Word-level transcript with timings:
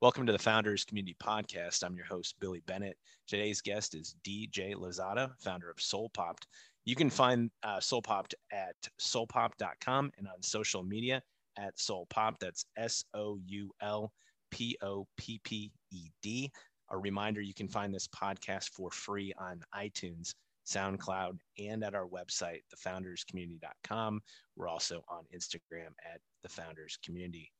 Welcome 0.00 0.26
to 0.26 0.32
the 0.32 0.38
Founders 0.38 0.84
Community 0.84 1.16
Podcast. 1.20 1.82
I'm 1.82 1.96
your 1.96 2.04
host, 2.04 2.36
Billy 2.38 2.62
Bennett. 2.68 2.96
Today's 3.26 3.60
guest 3.60 3.96
is 3.96 4.14
DJ 4.24 4.76
Lozada, 4.76 5.32
founder 5.40 5.68
of 5.68 5.80
Soul 5.80 6.08
Popped. 6.14 6.46
You 6.84 6.94
can 6.94 7.10
find 7.10 7.50
uh, 7.64 7.80
Soul 7.80 8.02
Popped 8.02 8.32
at 8.52 8.76
soulpopped.com 9.00 10.12
and 10.16 10.28
on 10.28 10.40
social 10.40 10.84
media 10.84 11.20
at 11.58 11.76
Soul 11.80 12.06
Popped. 12.10 12.38
That's 12.38 12.64
S 12.76 13.02
O 13.12 13.40
U 13.44 13.72
L 13.82 14.12
P 14.52 14.78
O 14.82 15.08
P 15.16 15.40
P 15.42 15.72
E 15.90 16.10
D. 16.22 16.52
A 16.92 16.96
reminder 16.96 17.40
you 17.40 17.52
can 17.52 17.68
find 17.68 17.92
this 17.92 18.06
podcast 18.06 18.68
for 18.68 18.92
free 18.92 19.32
on 19.36 19.62
iTunes, 19.74 20.32
SoundCloud, 20.64 21.38
and 21.58 21.82
at 21.82 21.96
our 21.96 22.06
website, 22.06 22.60
thefounderscommunity.com. 22.72 24.20
We're 24.54 24.68
also 24.68 25.02
on 25.08 25.24
Instagram 25.34 25.90
at 26.04 26.20
the 26.44 26.48
Founders 26.50 26.96
Community. 27.04 27.50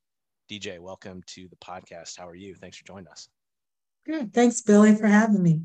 DJ, 0.49 0.79
welcome 0.79 1.21
to 1.27 1.47
the 1.47 1.55
podcast. 1.57 2.17
How 2.17 2.27
are 2.27 2.33
you? 2.33 2.55
Thanks 2.55 2.75
for 2.75 2.83
joining 2.83 3.07
us. 3.07 3.29
Good. 4.03 4.33
Thanks, 4.33 4.61
Billy, 4.61 4.95
for 4.95 5.05
having 5.05 5.43
me. 5.43 5.61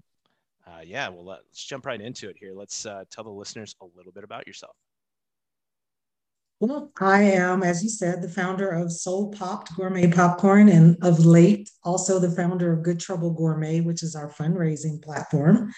Uh, 0.66 0.80
yeah, 0.84 1.08
well, 1.08 1.24
let's 1.24 1.64
jump 1.64 1.86
right 1.86 2.00
into 2.00 2.28
it 2.28 2.36
here. 2.38 2.52
Let's 2.54 2.84
uh, 2.84 3.04
tell 3.10 3.24
the 3.24 3.30
listeners 3.30 3.74
a 3.80 3.86
little 3.96 4.12
bit 4.12 4.24
about 4.24 4.46
yourself. 4.46 4.76
Well, 6.60 6.92
I 7.00 7.22
am, 7.22 7.62
as 7.62 7.82
you 7.82 7.88
said, 7.88 8.20
the 8.20 8.28
founder 8.28 8.68
of 8.68 8.92
Soul 8.92 9.30
Popped 9.30 9.74
Gourmet 9.74 10.10
Popcorn, 10.10 10.68
and 10.68 10.98
of 11.02 11.24
late, 11.24 11.70
also 11.82 12.18
the 12.18 12.30
founder 12.30 12.70
of 12.70 12.82
Good 12.82 13.00
Trouble 13.00 13.30
Gourmet, 13.30 13.80
which 13.80 14.02
is 14.02 14.14
our 14.14 14.30
fundraising 14.30 15.02
platform, 15.02 15.72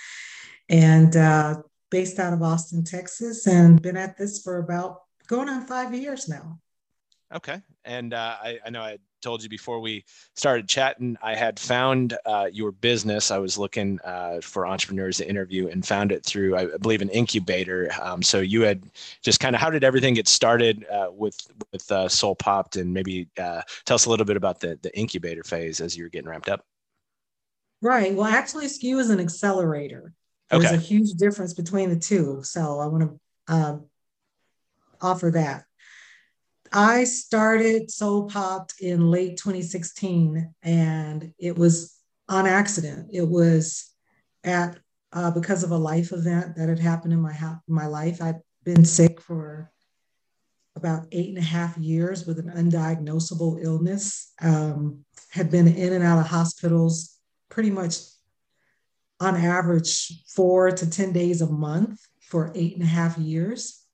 and 0.69 1.17
uh, 1.17 1.63
based 1.93 2.19
out 2.19 2.33
of 2.33 2.43
Austin, 2.43 2.83
Texas, 2.83 3.47
and 3.47 3.81
been 3.81 3.97
at 3.97 4.19
this 4.19 4.43
for 4.43 4.59
about 4.59 5.03
going 5.29 5.49
on 5.49 5.65
five 5.65 5.95
years 5.95 6.29
now. 6.29 6.59
Okay. 7.35 7.61
And 7.85 8.15
uh, 8.15 8.37
I, 8.41 8.59
I, 8.65 8.71
know 8.71 8.83
I 8.83 8.99
told 9.21 9.43
you 9.43 9.49
before 9.49 9.81
we 9.81 10.05
started 10.37 10.69
chatting, 10.69 11.17
I 11.21 11.35
had 11.35 11.59
found 11.59 12.17
uh, 12.25 12.49
your 12.53 12.71
business. 12.71 13.33
I 13.33 13.39
was 13.39 13.59
looking 13.59 13.99
uh, 14.05 14.41
for 14.41 14.65
entrepreneurs 14.65 15.17
to 15.17 15.29
interview 15.29 15.67
and 15.69 15.85
found 15.85 16.13
it 16.13 16.25
through, 16.25 16.57
I 16.57 16.77
believe, 16.77 17.03
an 17.03 17.09
incubator. 17.09 17.91
Um, 18.01 18.23
so 18.23 18.39
you 18.39 18.63
had 18.63 18.85
just 19.23 19.41
kind 19.41 19.57
of 19.57 19.61
how 19.61 19.71
did 19.71 19.83
everything 19.83 20.15
get 20.15 20.29
started 20.29 20.87
uh, 20.89 21.09
with 21.11 21.37
with 21.73 21.91
uh, 21.91 22.09
Soul 22.09 22.37
Popped, 22.37 22.77
and 22.77 22.95
maybe 22.95 23.29
uh, 23.39 23.63
tell 23.85 23.97
us 23.97 24.07
a 24.07 24.11
little 24.11 24.27
bit 24.27 24.37
about 24.37 24.61
the 24.61 24.79
the 24.83 24.97
incubator 24.97 25.43
phase 25.43 25.81
as 25.81 25.97
you 25.97 26.05
were 26.05 26.11
getting 26.11 26.29
ramped 26.29 26.49
up. 26.49 26.65
Right. 27.83 28.15
Well, 28.15 28.27
actually, 28.27 28.67
SKU 28.67 29.01
is 29.01 29.11
an 29.11 29.21
accelerator. 29.21 30.13
There's 30.51 30.65
okay. 30.65 30.75
a 30.77 30.79
huge 30.79 31.13
difference 31.15 31.55
between 31.55 31.91
the 31.91 31.99
two. 31.99 32.41
So 32.45 32.79
I 32.79 32.87
want 32.87 33.03
to 33.03 33.55
um, 33.55 33.87
offer 35.01 35.31
that. 35.33 35.66
I 36.73 37.05
started 37.05 37.91
Soul 37.91 38.29
Popped 38.29 38.75
in 38.81 39.11
late 39.11 39.37
2016, 39.39 40.55
and 40.63 41.33
it 41.39 41.57
was 41.57 41.97
on 42.29 42.47
accident. 42.47 43.11
It 43.13 43.29
was 43.29 43.93
at 44.45 44.79
uh, 45.13 45.31
because 45.31 45.63
of 45.63 45.71
a 45.71 45.77
life 45.77 46.13
event 46.13 46.57
that 46.57 46.69
had 46.69 46.79
happened 46.79 47.13
in 47.13 47.21
my 47.21 47.33
ha- 47.33 47.61
my 47.69 47.87
life. 47.87 48.21
I'd 48.21 48.41
been 48.65 48.85
sick 48.85 49.21
for 49.21 49.71
about 50.75 51.07
eight 51.13 51.31
and 51.31 51.39
a 51.39 51.43
half 51.43 51.77
years 51.79 52.27
with 52.27 52.39
an 52.39 52.51
undiagnosable 52.51 53.65
illness. 53.65 54.33
Um, 54.43 55.05
had 55.31 55.51
been 55.51 55.69
in 55.69 55.93
and 55.93 56.05
out 56.05 56.19
of 56.19 56.27
hospitals 56.27 57.17
pretty 57.49 57.71
much 57.71 57.97
on 59.21 59.37
average 59.37 60.25
four 60.29 60.71
to 60.71 60.91
ten 60.91 61.13
days 61.13 61.41
a 61.41 61.51
month 61.51 62.01
for 62.21 62.53
eight 62.55 62.75
and 62.75 62.83
a 62.83 62.87
half 62.87 63.17
years 63.17 63.86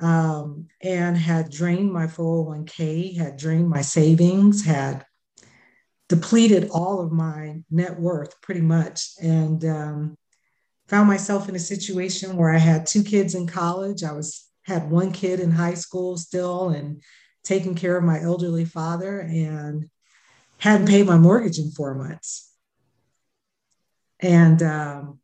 um, 0.00 0.66
and 0.82 1.16
had 1.16 1.50
drained 1.50 1.92
my 1.92 2.06
401k, 2.06 3.16
had 3.16 3.36
drained 3.36 3.68
my 3.68 3.80
savings, 3.80 4.64
had 4.64 5.04
depleted 6.08 6.68
all 6.70 7.00
of 7.00 7.12
my 7.12 7.62
net 7.70 7.98
worth 7.98 8.40
pretty 8.40 8.60
much, 8.60 9.10
and 9.22 9.64
um, 9.64 10.18
found 10.88 11.08
myself 11.08 11.48
in 11.48 11.56
a 11.56 11.60
situation 11.60 12.36
where 12.36 12.50
I 12.50 12.58
had 12.58 12.86
two 12.86 13.02
kids 13.02 13.34
in 13.34 13.46
college. 13.46 14.02
I 14.02 14.12
was 14.12 14.48
had 14.62 14.90
one 14.90 15.12
kid 15.12 15.40
in 15.40 15.50
high 15.50 15.74
school 15.74 16.16
still, 16.16 16.70
and 16.70 17.02
taking 17.42 17.74
care 17.74 17.96
of 17.96 18.04
my 18.04 18.20
elderly 18.20 18.64
father, 18.64 19.20
and 19.20 19.88
hadn't 20.58 20.88
paid 20.88 21.06
my 21.06 21.18
mortgage 21.18 21.58
in 21.58 21.70
four 21.70 21.94
months. 21.94 22.50
And 24.20 24.62
um, 24.62 25.20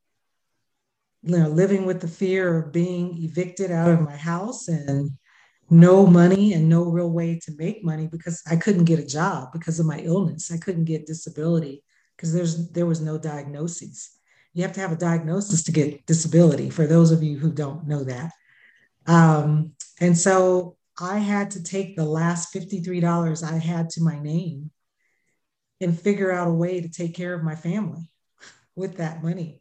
you 1.22 1.38
know, 1.38 1.48
living 1.48 1.84
with 1.84 2.00
the 2.00 2.08
fear 2.08 2.56
of 2.58 2.72
being 2.72 3.16
evicted 3.22 3.70
out 3.70 3.90
of 3.90 4.00
my 4.00 4.16
house 4.16 4.68
and 4.68 5.10
no 5.68 6.06
money 6.06 6.52
and 6.54 6.68
no 6.68 6.84
real 6.84 7.10
way 7.10 7.38
to 7.44 7.52
make 7.56 7.84
money 7.84 8.08
because 8.08 8.42
I 8.50 8.56
couldn't 8.56 8.84
get 8.84 8.98
a 8.98 9.06
job 9.06 9.52
because 9.52 9.78
of 9.78 9.86
my 9.86 9.98
illness. 9.98 10.50
I 10.50 10.56
couldn't 10.56 10.86
get 10.86 11.06
disability 11.06 11.84
because 12.16 12.32
there's 12.32 12.70
there 12.70 12.86
was 12.86 13.00
no 13.00 13.18
diagnosis. 13.18 14.18
You 14.52 14.62
have 14.62 14.72
to 14.72 14.80
have 14.80 14.92
a 14.92 14.96
diagnosis 14.96 15.62
to 15.64 15.72
get 15.72 16.06
disability. 16.06 16.70
For 16.70 16.86
those 16.86 17.12
of 17.12 17.22
you 17.22 17.38
who 17.38 17.52
don't 17.52 17.86
know 17.86 18.02
that, 18.04 18.32
um, 19.06 19.72
and 20.00 20.18
so 20.18 20.76
I 21.00 21.18
had 21.18 21.52
to 21.52 21.62
take 21.62 21.96
the 21.96 22.04
last 22.04 22.52
fifty 22.52 22.80
three 22.80 23.00
dollars 23.00 23.42
I 23.42 23.58
had 23.58 23.90
to 23.90 24.02
my 24.02 24.18
name 24.18 24.70
and 25.80 25.98
figure 25.98 26.32
out 26.32 26.48
a 26.48 26.52
way 26.52 26.80
to 26.80 26.88
take 26.88 27.14
care 27.14 27.34
of 27.34 27.44
my 27.44 27.54
family 27.54 28.10
with 28.74 28.96
that 28.96 29.22
money. 29.22 29.59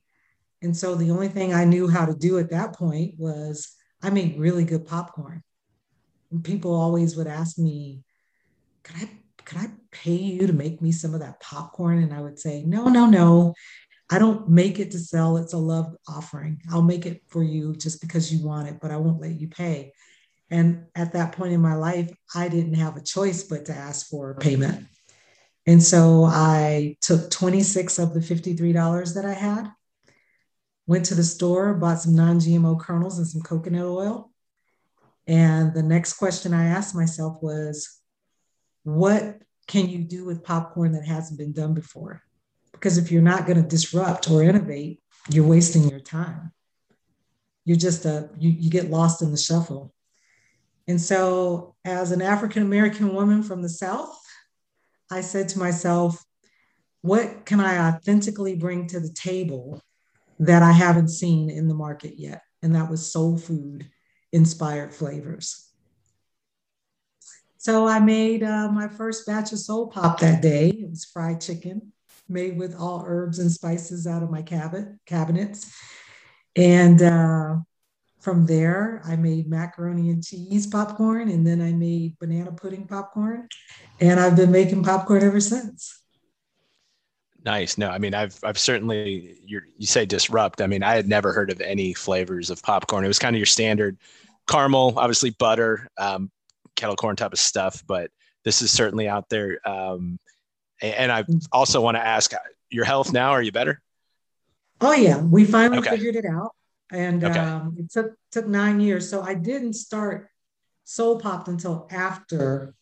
And 0.62 0.76
so 0.76 0.96
the 0.96 1.12
only 1.12 1.30
thing 1.30 1.54
I 1.54 1.66
knew 1.66 1.88
how 1.88 2.06
to 2.06 2.14
do 2.14 2.38
at 2.38 2.50
that 2.52 2.76
point 2.76 3.16
was 3.18 3.72
I 4.02 4.10
made 4.10 4.40
really 4.40 4.66
good 4.66 4.86
popcorn. 4.86 5.42
And 6.32 6.44
people 6.44 6.74
always 6.74 7.16
would 7.16 7.28
ask 7.28 7.58
me, 7.58 8.04
could 8.84 8.96
I 8.98 9.10
could 9.46 9.58
I 9.58 9.70
pay 9.92 10.14
you 10.16 10.46
to 10.46 10.54
make 10.54 10.80
me 10.80 10.92
some 10.92 11.16
of 11.16 11.22
that 11.22 11.40
popcorn? 11.40 12.04
And 12.04 12.14
I 12.14 12.22
would 12.22 12.38
say, 12.38 12.64
no, 12.64 12.88
no, 12.88 13.08
no. 13.08 13.56
I 14.12 14.20
don't 14.20 14.48
make 14.48 14.80
it 14.80 14.92
to 14.92 15.00
sell. 15.00 15.38
It's 15.38 15.54
a 15.54 15.58
love 15.58 15.96
offering. 16.08 16.62
I'll 16.72 16.84
make 16.84 17.06
it 17.06 17.24
for 17.28 17.42
you 17.42 17.76
just 17.76 18.02
because 18.02 18.32
you 18.32 18.46
want 18.46 18.68
it, 18.68 18.80
but 18.80 18.92
I 18.92 18.98
won't 18.98 19.22
let 19.22 19.40
you 19.40 19.48
pay. 19.48 19.94
And 20.52 20.86
at 20.96 21.14
that 21.14 21.32
point 21.32 21.54
in 21.54 21.62
my 21.62 21.76
life, 21.76 22.12
I 22.36 22.48
didn't 22.50 22.76
have 22.76 22.96
a 22.96 23.04
choice 23.04 23.44
but 23.44 23.66
to 23.66 23.74
ask 23.74 24.08
for 24.08 24.36
payment. 24.36 24.88
And 25.66 25.82
so 25.82 26.26
I 26.26 26.98
took 27.02 27.30
26 27.30 28.00
of 28.00 28.14
the 28.14 28.20
$53 28.20 29.14
that 29.16 29.26
I 29.26 29.34
had 29.34 29.72
went 30.90 31.06
to 31.06 31.14
the 31.14 31.24
store, 31.24 31.76
bought 31.76 32.02
some 32.02 32.16
non 32.16 32.40
GMO 32.40 32.80
kernels 32.80 33.20
and 33.20 33.28
some 33.28 33.44
coconut 33.44 33.86
oil. 33.86 34.32
And 35.28 35.72
the 35.72 35.84
next 35.84 36.14
question 36.14 36.52
I 36.52 36.66
asked 36.66 36.96
myself 36.96 37.38
was, 37.44 38.02
what 38.82 39.38
can 39.68 39.88
you 39.88 40.00
do 40.00 40.26
with 40.26 40.44
popcorn 40.44 40.94
that 40.94 41.06
hasn't 41.06 41.38
been 41.38 41.54
done 41.54 41.76
before? 41.76 42.24
Because 42.72 42.98
if 42.98 43.12
you're 43.12 43.22
not 43.22 43.46
going 43.46 43.62
to 43.62 43.70
disrupt 43.70 44.32
or 44.32 44.42
innovate, 44.42 45.00
you're 45.30 45.46
wasting 45.46 45.88
your 45.88 46.00
time. 46.00 46.52
You're 47.66 47.78
just 47.78 48.06
a, 48.06 48.32
you, 48.40 48.50
you 48.50 48.72
get 48.72 48.90
lost 48.90 49.22
in 49.22 49.30
the 49.30 49.38
shuffle. 49.38 49.94
And 50.88 51.00
so, 51.00 51.76
as 51.86 52.12
an 52.12 52.24
African 52.24 52.64
American 52.64 53.14
woman 53.14 53.44
from 53.44 53.62
the 53.62 53.70
South, 53.70 54.20
I 55.12 55.22
said 55.22 55.50
to 55.50 55.60
myself, 55.60 56.26
what 57.02 57.46
can 57.46 57.60
I 57.60 57.90
authentically 57.90 58.56
bring 58.56 58.88
to 58.88 59.00
the 59.00 59.14
table 59.14 59.84
that 60.40 60.64
I 60.64 60.72
haven't 60.72 61.10
seen 61.10 61.50
in 61.50 61.68
the 61.68 61.76
market 61.76 62.14
yet, 62.18 62.44
and 62.62 62.76
that 62.76 62.90
was 62.90 63.12
soul 63.12 63.38
food 63.38 63.90
inspired 64.32 64.94
flavors. 64.94 65.70
So 67.58 67.88
I 67.88 68.00
made 68.00 68.42
uh, 68.42 68.72
my 68.72 68.88
first 68.88 69.28
batch 69.28 69.52
of 69.52 69.60
soul 69.60 69.88
pop 69.88 70.20
that 70.20 70.42
day. 70.42 70.70
It 70.70 70.90
was 70.90 71.04
fried 71.04 71.42
chicken 71.42 71.92
made 72.30 72.58
with 72.58 72.76
all 72.76 73.04
herbs 73.06 73.40
and 73.40 73.52
spices 73.52 74.08
out 74.08 74.24
of 74.24 74.30
my 74.30 74.42
cabinet 74.42 74.88
cabinets. 75.06 75.76
And 76.56 77.02
uh, 77.02 77.58
from 78.22 78.46
there, 78.46 79.02
I 79.06 79.16
made 79.16 79.50
macaroni 79.50 80.10
and 80.10 80.24
cheese 80.24 80.68
popcorn, 80.68 81.30
and 81.30 81.46
then 81.46 81.62
I 81.62 81.74
made 81.74 82.18
banana 82.20 82.52
pudding 82.52 82.88
popcorn. 82.88 83.48
And 84.00 84.20
I've 84.20 84.36
been 84.36 84.52
making 84.52 84.84
popcorn 84.84 85.24
ever 85.24 85.42
since. 85.42 86.02
Nice. 87.46 87.78
No, 87.78 87.90
I 87.90 87.98
mean, 87.98 88.14
I've 88.14 88.38
I've 88.44 88.58
certainly 88.58 89.38
you 89.46 89.62
you 89.78 89.88
say 89.88 90.06
disrupt. 90.06 90.62
I 90.62 90.68
mean, 90.68 90.84
I 90.84 90.96
had 90.96 91.08
never 91.08 91.32
heard 91.32 91.52
of 91.52 91.62
any 91.62 91.94
flavors 91.94 92.50
of 92.50 92.62
popcorn. 92.62 93.06
It 93.06 93.08
was 93.08 93.20
kind 93.20 93.36
of 93.36 93.40
your 93.40 93.46
standard 93.46 93.98
caramel, 94.48 94.94
obviously 94.98 95.30
butter, 95.32 95.88
um, 95.98 96.32
kettle 96.76 96.96
corn 96.96 97.16
type 97.16 97.32
of 97.32 97.40
stuff. 97.40 97.82
But 97.88 98.12
this 98.44 98.62
is 98.62 98.72
certainly 98.72 99.08
out 99.08 99.30
there. 99.30 99.60
Um, 99.68 100.20
and 100.82 101.12
I 101.12 101.26
also 101.52 101.82
want 101.82 101.96
to 101.98 102.06
ask 102.06 102.32
your 102.70 102.86
health 102.86 103.14
now. 103.14 103.32
Are 103.32 103.42
you 103.42 103.52
better? 103.52 103.82
Oh 104.82 104.94
yeah, 104.94 105.22
we 105.22 105.46
finally 105.46 105.80
okay. 105.80 105.92
figured 105.92 106.16
it 106.16 106.26
out, 106.26 106.56
and 106.92 107.24
okay. 107.24 107.40
um, 107.40 107.76
it 107.78 107.92
took 107.92 108.16
took 108.32 108.48
nine 108.48 108.80
years. 108.80 109.10
So 109.10 109.22
I 109.22 109.34
didn't 109.34 109.74
start 109.74 110.30
Soul 110.84 111.20
Popped 111.20 111.48
until 111.48 111.88
after 111.92 112.74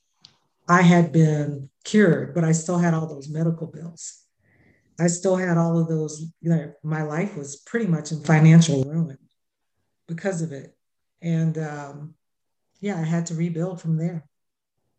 I 0.67 0.81
had 0.81 1.11
been 1.11 1.69
cured, 1.83 2.33
but 2.35 2.43
I 2.43 2.51
still 2.51 2.77
had 2.77 2.93
all 2.93 3.07
those 3.07 3.29
medical 3.29 3.67
bills. 3.67 4.23
I 4.99 5.07
still 5.07 5.35
had 5.35 5.57
all 5.57 5.79
of 5.79 5.87
those, 5.87 6.25
you 6.41 6.49
know, 6.49 6.73
my 6.83 7.03
life 7.03 7.37
was 7.37 7.57
pretty 7.57 7.87
much 7.87 8.11
in 8.11 8.21
financial 8.23 8.83
ruin 8.83 9.17
because 10.07 10.41
of 10.41 10.51
it. 10.51 10.75
And 11.21 11.57
um, 11.57 12.15
yeah, 12.79 12.97
I 12.97 13.03
had 13.03 13.27
to 13.27 13.35
rebuild 13.35 13.81
from 13.81 13.97
there. 13.97 14.25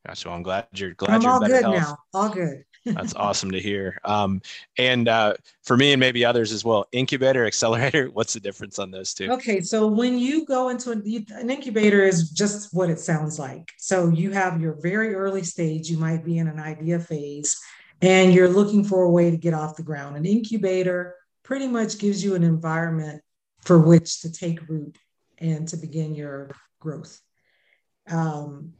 Gotcha. 0.06 0.29
Well, 0.29 0.37
I'm 0.37 0.43
glad 0.43 0.67
you're 0.75 0.95
glad 0.95 1.15
I'm 1.17 1.23
you're 1.23 1.33
all 1.33 1.41
good 1.41 1.62
health. 1.62 1.75
now. 1.75 1.99
All 2.15 2.29
good. 2.29 2.65
That's 2.87 3.15
awesome 3.15 3.50
to 3.50 3.61
hear. 3.61 3.99
Um, 4.05 4.41
and 4.79 5.09
uh, 5.09 5.35
for 5.62 5.77
me 5.77 5.93
and 5.93 6.00
maybe 6.00 6.25
others 6.25 6.53
as 6.53 6.65
well, 6.65 6.87
incubator, 6.93 7.45
accelerator, 7.47 8.06
what's 8.12 8.33
the 8.33 8.41
difference 8.41 8.79
on 8.79 8.91
those 8.91 9.12
two? 9.12 9.31
Okay, 9.33 9.61
so 9.61 9.87
when 9.87 10.19
you 10.19 10.47
go 10.47 10.69
into 10.69 10.93
an, 10.93 11.03
an 11.31 11.50
incubator 11.50 12.03
is 12.03 12.31
just 12.31 12.73
what 12.73 12.89
it 12.89 13.00
sounds 13.00 13.39
like. 13.39 13.73
So 13.77 14.09
you 14.09 14.31
have 14.31 14.61
your 14.61 14.79
very 14.81 15.15
early 15.15 15.43
stage, 15.43 15.91
you 15.91 15.99
might 15.99 16.25
be 16.25 16.39
in 16.39 16.49
an 16.49 16.61
idea 16.61 16.99
phase, 16.99 17.59
and 18.00 18.33
you're 18.33 18.49
looking 18.49 18.85
for 18.85 19.05
a 19.05 19.11
way 19.11 19.31
to 19.31 19.37
get 19.37 19.55
off 19.55 19.77
the 19.77 19.83
ground. 19.83 20.17
An 20.17 20.25
incubator 20.25 21.15
pretty 21.43 21.67
much 21.67 21.99
gives 21.99 22.23
you 22.23 22.35
an 22.35 22.45
environment 22.45 23.23
for 23.62 23.79
which 23.79 24.21
to 24.21 24.33
take 24.33 24.69
root 24.69 24.97
and 25.39 25.67
to 25.69 25.77
begin 25.77 26.15
your 26.15 26.50
growth. 26.81 27.21
Um, 28.09 28.73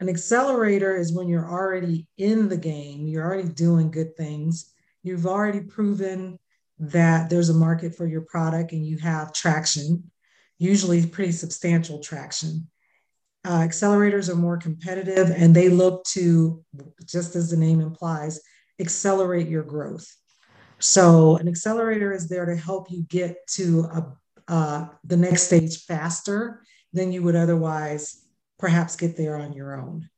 an 0.00 0.08
accelerator 0.08 0.96
is 0.96 1.12
when 1.12 1.28
you're 1.28 1.48
already 1.48 2.06
in 2.18 2.48
the 2.48 2.56
game, 2.56 3.06
you're 3.06 3.24
already 3.24 3.48
doing 3.48 3.90
good 3.90 4.16
things, 4.16 4.72
you've 5.02 5.26
already 5.26 5.60
proven 5.60 6.38
that 6.78 7.30
there's 7.30 7.48
a 7.48 7.54
market 7.54 7.94
for 7.94 8.06
your 8.06 8.22
product 8.22 8.72
and 8.72 8.84
you 8.84 8.98
have 8.98 9.32
traction, 9.32 10.10
usually 10.58 11.06
pretty 11.06 11.32
substantial 11.32 12.00
traction. 12.00 12.68
Uh, 13.44 13.60
accelerators 13.60 14.30
are 14.30 14.36
more 14.36 14.56
competitive 14.56 15.30
and 15.30 15.54
they 15.54 15.68
look 15.68 16.04
to, 16.04 16.64
just 17.04 17.36
as 17.36 17.50
the 17.50 17.56
name 17.56 17.80
implies, 17.80 18.40
accelerate 18.80 19.48
your 19.48 19.62
growth. 19.62 20.06
So, 20.78 21.36
an 21.36 21.48
accelerator 21.48 22.12
is 22.12 22.28
there 22.28 22.46
to 22.46 22.56
help 22.56 22.90
you 22.90 23.02
get 23.04 23.36
to 23.52 23.80
a, 23.80 24.16
uh, 24.48 24.88
the 25.04 25.16
next 25.16 25.44
stage 25.44 25.84
faster 25.84 26.62
than 26.92 27.12
you 27.12 27.22
would 27.22 27.36
otherwise 27.36 28.24
perhaps 28.58 28.96
get 28.96 29.16
there 29.16 29.36
on 29.36 29.52
your 29.52 29.78
own. 29.80 30.08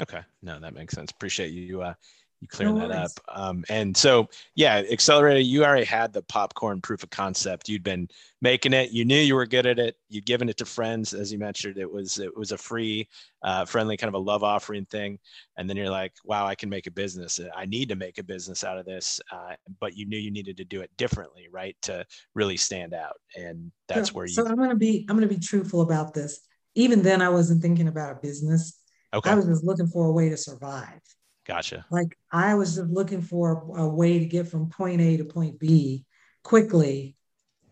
Okay, 0.00 0.20
no, 0.42 0.58
that 0.58 0.74
makes 0.74 0.94
sense. 0.94 1.10
Appreciate 1.10 1.52
you 1.52 1.82
uh, 1.82 1.94
you 2.44 2.48
clearing 2.56 2.78
no 2.78 2.88
that 2.88 3.04
up. 3.04 3.10
Um, 3.28 3.64
and 3.68 3.96
so, 3.96 4.28
yeah, 4.54 4.82
Accelerator, 4.90 5.40
you 5.40 5.64
already 5.64 5.84
had 5.84 6.12
the 6.12 6.22
popcorn 6.22 6.80
proof 6.80 7.02
of 7.02 7.10
concept. 7.10 7.68
You'd 7.68 7.82
been 7.82 8.08
making 8.40 8.72
it. 8.72 8.90
You 8.90 9.04
knew 9.04 9.18
you 9.18 9.34
were 9.34 9.46
good 9.46 9.66
at 9.66 9.78
it. 9.78 9.96
You'd 10.08 10.26
given 10.26 10.48
it 10.48 10.56
to 10.58 10.64
friends, 10.64 11.14
as 11.14 11.32
you 11.32 11.38
mentioned. 11.38 11.78
It 11.78 11.90
was 11.90 12.18
it 12.18 12.36
was 12.36 12.52
a 12.52 12.58
free, 12.58 13.08
uh, 13.42 13.64
friendly 13.64 13.96
kind 13.96 14.08
of 14.08 14.14
a 14.14 14.24
love 14.24 14.44
offering 14.44 14.84
thing. 14.84 15.18
And 15.56 15.68
then 15.68 15.76
you're 15.76 15.90
like, 15.90 16.12
wow, 16.24 16.46
I 16.46 16.54
can 16.54 16.68
make 16.68 16.86
a 16.86 16.90
business. 16.90 17.40
I 17.56 17.66
need 17.66 17.88
to 17.88 17.96
make 17.96 18.18
a 18.18 18.22
business 18.22 18.62
out 18.62 18.78
of 18.78 18.86
this. 18.86 19.20
Uh, 19.32 19.54
but 19.80 19.96
you 19.96 20.06
knew 20.06 20.18
you 20.18 20.30
needed 20.30 20.56
to 20.58 20.64
do 20.64 20.82
it 20.82 20.90
differently, 20.96 21.48
right, 21.50 21.76
to 21.82 22.04
really 22.34 22.56
stand 22.56 22.94
out. 22.94 23.16
And 23.36 23.72
that's 23.88 24.10
so, 24.10 24.14
where 24.14 24.26
you. 24.26 24.34
So 24.34 24.46
I'm 24.46 24.56
gonna 24.56 24.76
be 24.76 25.06
I'm 25.08 25.16
gonna 25.16 25.26
be 25.26 25.38
truthful 25.38 25.80
about 25.80 26.14
this 26.14 26.40
even 26.74 27.02
then 27.02 27.22
I 27.22 27.28
wasn't 27.28 27.62
thinking 27.62 27.88
about 27.88 28.12
a 28.12 28.20
business. 28.20 28.80
Okay. 29.12 29.30
I 29.30 29.34
was 29.34 29.46
just 29.46 29.64
looking 29.64 29.86
for 29.86 30.06
a 30.06 30.12
way 30.12 30.28
to 30.28 30.36
survive. 30.36 31.00
Gotcha. 31.46 31.84
Like 31.90 32.16
I 32.32 32.54
was 32.54 32.78
looking 32.78 33.20
for 33.20 33.64
a, 33.76 33.86
way 33.86 34.18
to 34.18 34.24
get 34.24 34.48
from 34.48 34.70
point 34.70 35.00
A 35.00 35.18
to 35.18 35.24
point 35.24 35.58
B 35.58 36.04
quickly. 36.42 37.16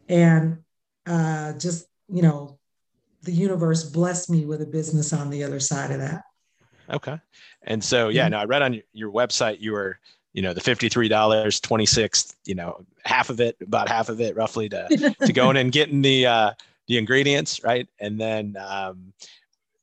And 0.08 0.58
uh, 1.06 1.54
just, 1.54 1.86
you 2.08 2.22
know, 2.22 2.58
the 3.22 3.32
universe 3.32 3.84
blessed 3.84 4.28
me 4.30 4.44
with 4.44 4.60
a 4.60 4.66
business 4.66 5.12
on 5.12 5.30
the 5.30 5.44
other 5.44 5.60
side 5.60 5.90
of 5.90 6.00
that. 6.00 6.22
Okay. 6.90 7.18
And 7.62 7.82
so, 7.82 8.08
yeah, 8.08 8.24
mm-hmm. 8.24 8.32
no, 8.32 8.38
I 8.38 8.44
read 8.44 8.62
on 8.62 8.82
your 8.92 9.10
website, 9.10 9.60
you 9.60 9.72
were, 9.72 9.98
you 10.34 10.42
know, 10.42 10.52
the 10.52 10.60
$53, 10.60 11.62
26, 11.62 12.36
you 12.44 12.54
know, 12.54 12.84
half 13.04 13.30
of 13.30 13.40
it, 13.40 13.56
about 13.62 13.88
half 13.88 14.08
of 14.08 14.20
it 14.20 14.36
roughly 14.36 14.68
to, 14.68 15.14
to 15.24 15.32
going 15.32 15.56
and 15.56 15.72
getting 15.72 16.02
the, 16.02 16.26
uh, 16.26 16.52
the 16.88 16.98
ingredients, 16.98 17.62
right? 17.62 17.88
And 18.00 18.20
then 18.20 18.56
um, 18.58 19.12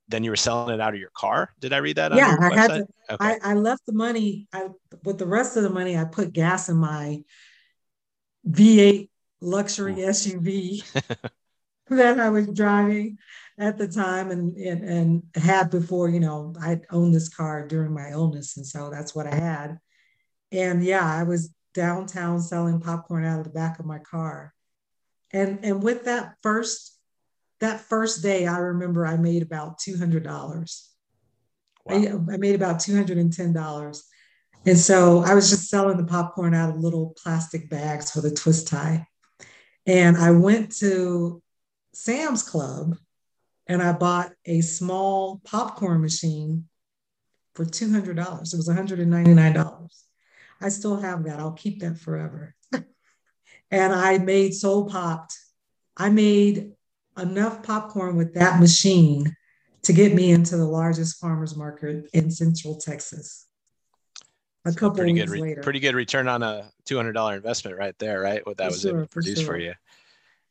then 0.10 0.24
you 0.24 0.32
were 0.32 0.36
selling 0.36 0.74
it 0.74 0.82
out 0.82 0.94
of 0.94 1.00
your 1.00 1.12
car. 1.14 1.54
Did 1.60 1.74
I 1.74 1.78
read 1.78 1.96
that? 1.98 2.14
Yeah, 2.14 2.36
I 2.40 2.56
had 2.56 2.68
to. 2.68 2.88
Okay. 3.12 3.18
I, 3.20 3.40
I 3.44 3.54
left 3.54 3.86
the 3.86 3.94
money. 3.94 4.48
I 4.54 4.70
with 5.04 5.18
the 5.18 5.28
rest 5.28 5.56
of 5.58 5.64
the 5.64 5.70
money, 5.70 5.98
I 5.98 6.06
put 6.06 6.34
gas 6.34 6.70
in 6.70 6.78
my 6.78 7.24
V8 8.50 9.10
luxury. 9.42 9.96
SUV 9.96 10.84
that 11.90 12.20
I 12.20 12.30
was 12.30 12.48
driving 12.48 13.18
at 13.58 13.78
the 13.78 13.88
time 13.88 14.32
and, 14.32 14.56
and 14.58 14.84
and 14.84 15.24
had 15.36 15.70
before. 15.70 16.10
You 16.10 16.20
know, 16.20 16.54
I 16.62 16.82
owned 16.92 17.14
this 17.14 17.30
car 17.30 17.68
during 17.68 17.94
my 17.94 18.10
illness, 18.10 18.58
and 18.58 18.66
so 18.66 18.90
that's 18.90 19.16
what 19.16 19.28
I 19.28 19.36
had. 19.36 19.80
And 20.52 20.84
yeah, 20.84 21.06
I 21.06 21.24
was 21.24 21.54
downtown 21.74 22.42
selling 22.42 22.82
popcorn 22.82 23.26
out 23.26 23.40
of 23.40 23.46
the 23.46 23.52
back 23.52 23.80
of 23.80 23.86
my 23.86 24.00
car 24.00 24.54
and 25.32 25.60
and 25.64 25.84
with 25.84 26.06
that 26.06 26.36
first 26.42 26.98
that 27.60 27.82
first 27.82 28.22
day 28.22 28.48
i 28.48 28.58
remember 28.58 29.06
i 29.06 29.18
made 29.18 29.42
about 29.42 29.80
$200 29.80 30.26
wow. 31.86 31.96
I, 31.96 32.34
I 32.34 32.38
made 32.38 32.56
about 32.56 32.78
$210 32.78 34.00
and 34.66 34.78
so 34.78 35.20
i 35.20 35.34
was 35.34 35.50
just 35.50 35.70
selling 35.70 35.98
the 35.98 36.06
popcorn 36.06 36.54
out 36.54 36.70
of 36.70 36.80
little 36.80 37.16
plastic 37.22 37.70
bags 37.70 38.16
with 38.16 38.26
a 38.26 38.32
twist 38.32 38.68
tie. 38.68 39.06
And 39.86 40.18
i 40.18 40.32
went 40.32 40.76
to 40.78 41.42
sam's 41.94 42.44
club 42.44 42.96
and 43.68 43.82
i 43.82 43.92
bought 43.92 44.32
a 44.46 44.62
small 44.62 45.42
popcorn 45.44 46.02
machine 46.02 46.66
for 47.56 47.66
$200 47.66 48.10
it 48.10 48.58
was 48.58 48.70
$199 48.70 49.90
i 50.62 50.70
still 50.70 51.00
have 51.00 51.24
that. 51.24 51.40
I'll 51.40 51.54
keep 51.54 51.82
that 51.82 51.98
forever. 51.98 52.56
And 53.72 53.94
I 53.94 54.18
made 54.18 54.56
Soul 54.56 54.90
Popped. 54.90 55.38
I 55.96 56.10
made 56.10 56.72
enough 57.22 57.64
popcorn 57.64 58.16
with 58.16 58.34
that 58.34 58.60
machine 58.60 59.36
to 59.84 59.94
get 59.94 60.14
me 60.14 60.32
into 60.32 60.58
the 60.58 60.66
largest 60.66 61.20
farmers 61.20 61.56
market 61.56 62.10
in 62.14 62.30
Central 62.32 62.78
Texas. 62.78 63.48
A 64.66 64.74
couple 64.74 64.98
pretty 64.98 65.14
good 65.14 65.30
re- 65.30 65.42
later. 65.42 65.62
Pretty 65.62 65.80
good 65.80 65.96
return 65.96 66.28
on 66.28 66.44
a 66.44 66.70
two 66.86 66.98
hundred 66.98 67.14
dollar 67.14 67.36
investment 67.36 67.78
right 67.78 67.98
there, 67.98 68.20
right? 68.20 68.46
What 68.46 68.58
that 68.58 68.66
for 68.66 68.72
was 68.72 68.82
sure, 68.82 69.06
produced 69.08 69.44
for, 69.44 69.46
sure. 69.46 69.54
for 69.54 69.58
you. 69.58 69.74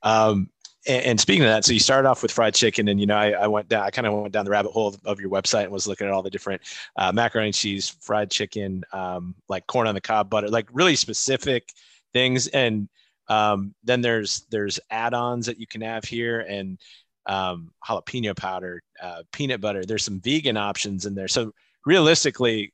Um, 0.02 0.50
and, 0.86 1.04
and, 1.04 1.20
speaking 1.20 1.42
of 1.42 1.48
that, 1.48 1.64
so 1.64 1.72
you 1.72 1.80
started 1.80 2.08
off 2.08 2.22
with 2.22 2.30
fried 2.30 2.54
chicken, 2.54 2.88
and 2.88 2.98
you 2.98 3.06
know, 3.06 3.16
I, 3.16 3.30
I 3.32 3.46
went 3.48 3.68
down, 3.68 3.82
I 3.82 3.90
kind 3.90 4.06
of 4.06 4.14
went 4.14 4.32
down 4.32 4.44
the 4.44 4.50
rabbit 4.50 4.70
hole 4.72 4.88
of, 4.88 5.00
of, 5.04 5.20
your 5.20 5.28
website 5.28 5.64
and 5.64 5.72
was 5.72 5.86
looking 5.86 6.06
at 6.06 6.12
all 6.12 6.22
the 6.22 6.30
different 6.30 6.62
uh, 6.96 7.12
macaroni 7.12 7.48
and 7.48 7.54
cheese, 7.54 7.96
fried 8.00 8.30
chicken, 8.30 8.84
um, 8.92 9.34
like 9.48 9.66
corn 9.66 9.86
on 9.86 9.94
the 9.94 10.00
cob 10.00 10.30
butter, 10.30 10.48
like 10.48 10.68
really 10.72 10.96
specific 10.96 11.72
things. 12.12 12.46
And 12.48 12.88
um, 13.28 13.74
then 13.84 14.00
there's 14.00 14.46
there's 14.50 14.80
add-ons 14.90 15.46
that 15.46 15.58
you 15.58 15.66
can 15.66 15.80
have 15.82 16.04
here 16.04 16.40
and 16.40 16.78
um, 17.26 17.70
jalapeno 17.86 18.34
powder, 18.34 18.82
uh, 19.02 19.22
peanut 19.32 19.60
butter. 19.60 19.84
There's 19.84 20.04
some 20.04 20.20
vegan 20.20 20.56
options 20.56 21.04
in 21.04 21.14
there. 21.14 21.28
So 21.28 21.52
realistically, 21.84 22.72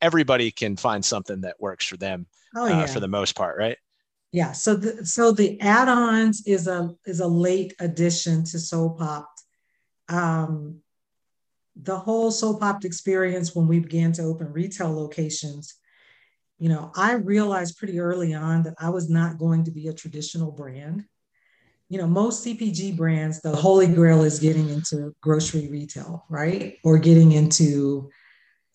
everybody 0.00 0.50
can 0.50 0.76
find 0.76 1.04
something 1.04 1.40
that 1.42 1.60
works 1.60 1.84
for 1.84 1.96
them 1.96 2.26
oh, 2.56 2.66
yeah. 2.66 2.80
uh, 2.80 2.86
for 2.86 3.00
the 3.00 3.08
most 3.08 3.34
part, 3.34 3.58
right? 3.58 3.76
Yeah. 4.32 4.52
So 4.52 4.76
the 4.76 5.06
so 5.06 5.32
the 5.32 5.60
add-ons 5.60 6.42
is 6.46 6.66
a 6.68 6.94
is 7.06 7.20
a 7.20 7.26
late 7.26 7.74
addition 7.80 8.44
to 8.44 8.58
Soul 8.58 8.90
Popped. 8.90 9.42
Um, 10.08 10.80
the 11.76 11.98
whole 11.98 12.30
Soul 12.30 12.58
Popped 12.58 12.84
experience 12.84 13.54
when 13.54 13.66
we 13.66 13.80
began 13.80 14.12
to 14.12 14.22
open 14.22 14.52
retail 14.52 14.94
locations 14.94 15.74
you 16.58 16.68
know, 16.68 16.90
I 16.96 17.12
realized 17.14 17.78
pretty 17.78 18.00
early 18.00 18.34
on 18.34 18.64
that 18.64 18.74
I 18.78 18.90
was 18.90 19.08
not 19.08 19.38
going 19.38 19.64
to 19.64 19.70
be 19.70 19.88
a 19.88 19.92
traditional 19.92 20.50
brand. 20.50 21.04
You 21.88 21.98
know, 21.98 22.06
most 22.06 22.44
CPG 22.44 22.96
brands, 22.96 23.40
the 23.40 23.54
holy 23.54 23.86
grail 23.86 24.22
is 24.22 24.40
getting 24.40 24.68
into 24.68 25.14
grocery 25.20 25.68
retail, 25.68 26.24
right? 26.28 26.76
Or 26.84 26.98
getting 26.98 27.32
into 27.32 28.10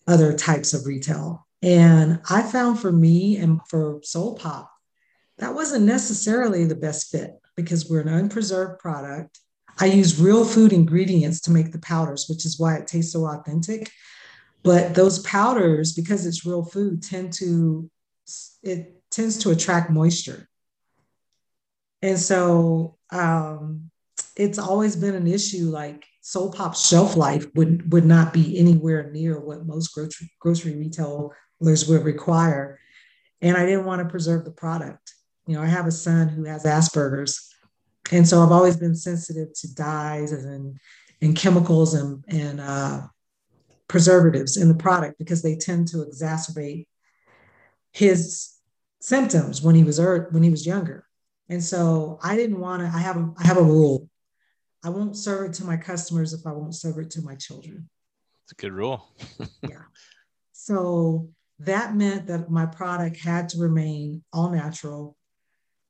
other 0.06 0.32
types 0.32 0.72
of 0.74 0.86
retail. 0.86 1.46
And 1.62 2.20
I 2.28 2.42
found 2.42 2.80
for 2.80 2.90
me 2.90 3.36
and 3.36 3.60
for 3.68 4.00
Soul 4.02 4.34
Pop, 4.34 4.70
that 5.38 5.54
wasn't 5.54 5.84
necessarily 5.84 6.64
the 6.64 6.74
best 6.74 7.10
fit 7.10 7.32
because 7.56 7.88
we're 7.88 8.00
an 8.00 8.08
unpreserved 8.08 8.80
product. 8.80 9.40
I 9.78 9.86
use 9.86 10.20
real 10.20 10.44
food 10.44 10.72
ingredients 10.72 11.40
to 11.42 11.50
make 11.50 11.72
the 11.72 11.78
powders, 11.80 12.26
which 12.28 12.44
is 12.44 12.58
why 12.58 12.76
it 12.76 12.86
tastes 12.86 13.12
so 13.12 13.26
authentic. 13.26 13.90
But 14.64 14.94
those 14.94 15.18
powders, 15.20 15.92
because 15.92 16.24
it's 16.26 16.46
real 16.46 16.64
food, 16.64 17.02
tend 17.02 17.34
to 17.34 17.90
it 18.62 19.02
tends 19.10 19.38
to 19.40 19.50
attract 19.50 19.90
moisture. 19.90 20.48
And 22.00 22.18
so 22.18 22.96
um, 23.12 23.90
it's 24.36 24.58
always 24.58 24.96
been 24.96 25.14
an 25.14 25.26
issue. 25.26 25.66
Like 25.66 26.06
Soul 26.22 26.50
Pop 26.50 26.74
shelf 26.74 27.14
life 27.14 27.46
would 27.54 27.92
would 27.92 28.06
not 28.06 28.32
be 28.32 28.58
anywhere 28.58 29.10
near 29.10 29.38
what 29.38 29.66
most 29.66 29.88
grocery 29.88 30.30
grocery 30.40 30.76
retailers 30.76 31.86
would 31.88 32.04
require. 32.04 32.80
And 33.42 33.58
I 33.58 33.66
didn't 33.66 33.84
want 33.84 34.00
to 34.02 34.08
preserve 34.08 34.46
the 34.46 34.50
product. 34.50 35.12
You 35.46 35.56
know, 35.56 35.62
I 35.62 35.66
have 35.66 35.86
a 35.86 35.92
son 35.92 36.28
who 36.28 36.44
has 36.44 36.64
Asperger's, 36.64 37.54
and 38.10 38.26
so 38.26 38.42
I've 38.42 38.52
always 38.52 38.78
been 38.78 38.96
sensitive 38.96 39.48
to 39.60 39.74
dyes 39.74 40.32
and 40.32 40.78
and 41.20 41.36
chemicals 41.36 41.92
and 41.92 42.24
and 42.28 42.60
uh, 42.60 43.02
preservatives 43.88 44.56
in 44.56 44.68
the 44.68 44.74
product 44.74 45.18
because 45.18 45.42
they 45.42 45.56
tend 45.56 45.88
to 45.88 45.98
exacerbate 45.98 46.86
his 47.92 48.54
symptoms 49.00 49.62
when 49.62 49.74
he 49.74 49.84
was 49.84 50.00
er- 50.00 50.28
when 50.30 50.42
he 50.42 50.50
was 50.50 50.66
younger. 50.66 51.06
And 51.48 51.62
so 51.62 52.18
I 52.22 52.36
didn't 52.36 52.58
want 52.58 52.82
to. 52.82 52.88
I 52.88 53.00
have 53.00 53.16
a, 53.16 53.32
I 53.38 53.46
have 53.46 53.58
a 53.58 53.62
rule. 53.62 54.08
I 54.82 54.90
won't 54.90 55.16
serve 55.16 55.50
it 55.50 55.54
to 55.54 55.64
my 55.64 55.76
customers 55.76 56.32
if 56.32 56.46
I 56.46 56.52
won't 56.52 56.74
serve 56.74 56.98
it 56.98 57.10
to 57.12 57.22
my 57.22 57.34
children. 57.34 57.88
It's 58.44 58.52
a 58.52 58.54
good 58.56 58.72
rule. 58.72 59.08
yeah. 59.62 59.84
So 60.52 61.30
that 61.60 61.94
meant 61.94 62.26
that 62.26 62.50
my 62.50 62.66
product 62.66 63.18
had 63.18 63.50
to 63.50 63.58
remain 63.58 64.24
all 64.32 64.50
natural, 64.50 65.16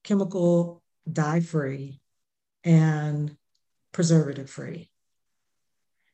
chemical 0.03 0.83
dye 1.11 1.41
free, 1.41 2.01
and 2.63 3.37
preservative 3.93 4.51
free. 4.51 4.91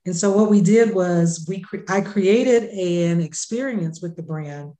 And 0.06 0.16
so 0.16 0.30
what 0.30 0.50
we 0.50 0.60
did 0.60 0.94
was 0.94 1.44
we 1.48 1.60
cre- 1.60 1.84
I 1.88 2.00
created 2.00 2.64
an 2.70 3.20
experience 3.20 4.00
with 4.00 4.16
the 4.16 4.22
brand 4.22 4.72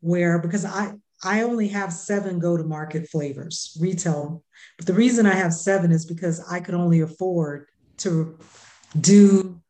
where 0.00 0.38
because 0.38 0.64
I 0.64 0.92
I 1.24 1.42
only 1.42 1.68
have 1.68 1.92
seven 1.92 2.38
go 2.38 2.56
to 2.56 2.64
market 2.64 3.08
flavors 3.08 3.76
retail, 3.80 4.44
but 4.76 4.86
the 4.86 4.94
reason 4.94 5.26
I 5.26 5.34
have 5.34 5.54
seven 5.54 5.92
is 5.92 6.04
because 6.04 6.44
I 6.50 6.60
could 6.60 6.74
only 6.74 7.00
afford 7.00 7.66
to 7.98 8.38
do 9.00 9.60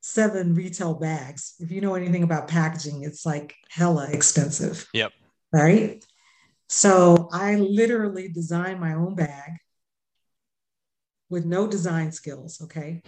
seven 0.00 0.54
retail 0.54 0.94
bags. 0.94 1.54
If 1.58 1.70
you 1.70 1.80
know 1.80 1.94
anything 1.94 2.22
about 2.22 2.48
packaging, 2.48 3.02
it's 3.02 3.26
like 3.26 3.54
hella 3.68 4.08
expensive. 4.10 4.88
Yep. 4.92 5.12
Right. 5.52 6.04
So 6.68 7.28
I 7.32 7.56
literally 7.56 8.28
designed 8.28 8.80
my 8.80 8.94
own 8.94 9.14
bag 9.14 9.52
with 11.28 11.44
no 11.44 11.66
design 11.66 12.12
skills. 12.12 12.60
Okay. 12.62 13.02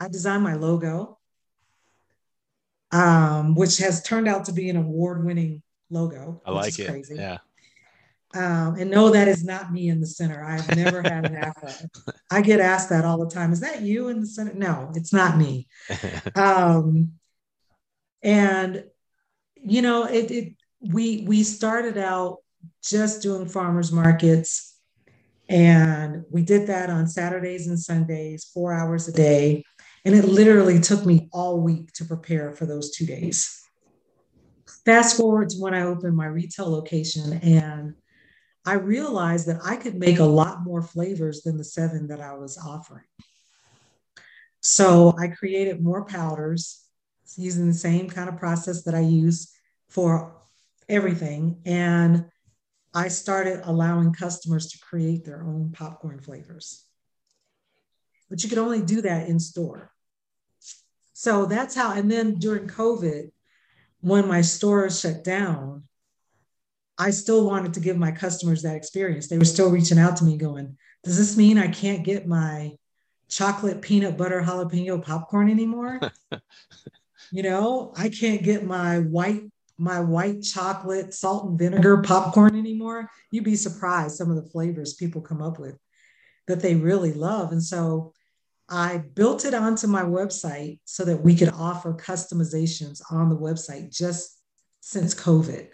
I 0.00 0.08
designed 0.08 0.42
my 0.42 0.54
logo, 0.54 1.18
um, 2.92 3.54
which 3.54 3.78
has 3.78 4.02
turned 4.02 4.28
out 4.28 4.46
to 4.46 4.52
be 4.52 4.68
an 4.70 4.76
award 4.76 5.24
winning 5.24 5.62
logo. 5.90 6.42
I 6.44 6.50
like 6.50 6.78
it. 6.78 6.88
Crazy. 6.88 7.16
Yeah. 7.16 7.38
Um, 8.34 8.74
and 8.76 8.90
no, 8.90 9.10
that 9.10 9.28
is 9.28 9.44
not 9.44 9.72
me 9.72 9.88
in 9.88 10.00
the 10.00 10.06
center. 10.06 10.44
I've 10.44 10.76
never 10.76 11.02
had 11.02 11.26
an 11.26 11.36
afro. 11.36 11.70
I 12.30 12.40
get 12.40 12.58
asked 12.58 12.90
that 12.90 13.04
all 13.04 13.18
the 13.18 13.32
time. 13.32 13.52
Is 13.52 13.60
that 13.60 13.82
you 13.82 14.08
in 14.08 14.20
the 14.20 14.26
center? 14.26 14.54
No, 14.54 14.90
it's 14.94 15.12
not 15.12 15.36
me. 15.36 15.68
Um, 16.34 17.12
and 18.22 18.84
you 19.56 19.82
know, 19.82 20.04
it, 20.04 20.30
it 20.30 20.54
we 20.80 21.24
we 21.28 21.42
started 21.42 21.96
out 21.96 22.38
just 22.82 23.22
doing 23.22 23.46
farmers 23.46 23.92
markets, 23.92 24.78
and 25.48 26.24
we 26.30 26.42
did 26.42 26.66
that 26.68 26.90
on 26.90 27.06
Saturdays 27.06 27.66
and 27.66 27.78
Sundays, 27.78 28.44
four 28.52 28.72
hours 28.72 29.06
a 29.08 29.12
day. 29.12 29.64
And 30.04 30.14
it 30.14 30.24
literally 30.24 30.80
took 30.80 31.06
me 31.06 31.28
all 31.32 31.60
week 31.60 31.92
to 31.94 32.04
prepare 32.04 32.52
for 32.52 32.66
those 32.66 32.90
two 32.90 33.06
days. 33.06 33.62
Fast 34.84 35.16
forward 35.16 35.48
to 35.50 35.56
when 35.56 35.74
I 35.74 35.82
opened 35.82 36.16
my 36.16 36.26
retail 36.26 36.70
location, 36.70 37.32
and 37.42 37.94
I 38.66 38.74
realized 38.74 39.46
that 39.48 39.60
I 39.64 39.76
could 39.76 39.94
make 39.94 40.18
a 40.18 40.24
lot 40.24 40.62
more 40.62 40.82
flavors 40.82 41.42
than 41.42 41.56
the 41.56 41.64
seven 41.64 42.08
that 42.08 42.20
I 42.20 42.34
was 42.34 42.58
offering. 42.58 43.04
So 44.60 45.14
I 45.18 45.28
created 45.28 45.82
more 45.82 46.04
powders 46.04 46.82
using 47.36 47.66
the 47.66 47.74
same 47.74 48.08
kind 48.08 48.28
of 48.28 48.38
process 48.38 48.84
that 48.84 48.94
I 48.94 49.00
use 49.00 49.52
for 49.88 50.36
everything. 50.88 51.60
And 51.64 52.26
I 52.94 53.08
started 53.08 53.60
allowing 53.64 54.12
customers 54.12 54.68
to 54.68 54.78
create 54.78 55.24
their 55.24 55.42
own 55.42 55.72
popcorn 55.72 56.20
flavors. 56.20 56.84
But 58.30 58.42
you 58.42 58.48
could 58.48 58.58
only 58.58 58.82
do 58.82 59.02
that 59.02 59.28
in 59.28 59.38
store. 59.38 59.90
So 61.14 61.46
that's 61.46 61.74
how, 61.74 61.92
and 61.92 62.10
then 62.10 62.34
during 62.34 62.66
COVID, 62.66 63.30
when 64.00 64.28
my 64.28 64.42
store 64.42 64.90
shut 64.90 65.24
down, 65.24 65.84
I 66.98 67.10
still 67.10 67.46
wanted 67.46 67.74
to 67.74 67.80
give 67.80 67.96
my 67.96 68.10
customers 68.10 68.62
that 68.62 68.76
experience. 68.76 69.28
They 69.28 69.38
were 69.38 69.44
still 69.44 69.70
reaching 69.70 69.98
out 69.98 70.16
to 70.18 70.24
me 70.24 70.36
going, 70.36 70.76
Does 71.02 71.16
this 71.16 71.36
mean 71.36 71.56
I 71.56 71.68
can't 71.68 72.04
get 72.04 72.26
my 72.26 72.72
chocolate 73.28 73.80
peanut 73.80 74.16
butter 74.16 74.42
jalapeno 74.42 75.02
popcorn 75.02 75.48
anymore? 75.50 76.00
you 77.32 77.42
know, 77.42 77.92
I 77.96 78.08
can't 78.08 78.42
get 78.42 78.66
my 78.66 78.98
white 78.98 79.42
my 79.76 79.98
white 79.98 80.42
chocolate 80.42 81.12
salt 81.12 81.46
and 81.48 81.58
vinegar 81.58 81.98
popcorn 82.02 82.56
anymore. 82.56 83.10
You'd 83.30 83.44
be 83.44 83.56
surprised 83.56 84.16
some 84.16 84.30
of 84.30 84.36
the 84.36 84.48
flavors 84.50 84.94
people 84.94 85.20
come 85.20 85.42
up 85.42 85.58
with 85.58 85.76
that 86.46 86.60
they 86.60 86.76
really 86.76 87.12
love. 87.12 87.50
And 87.50 87.62
so 87.62 88.12
I 88.68 88.98
built 88.98 89.44
it 89.44 89.54
onto 89.54 89.86
my 89.86 90.02
website 90.02 90.80
so 90.84 91.04
that 91.04 91.22
we 91.22 91.34
could 91.36 91.50
offer 91.50 91.92
customizations 91.92 93.00
on 93.10 93.28
the 93.28 93.36
website 93.36 93.94
just 93.94 94.38
since 94.80 95.14
COVID. 95.14 95.68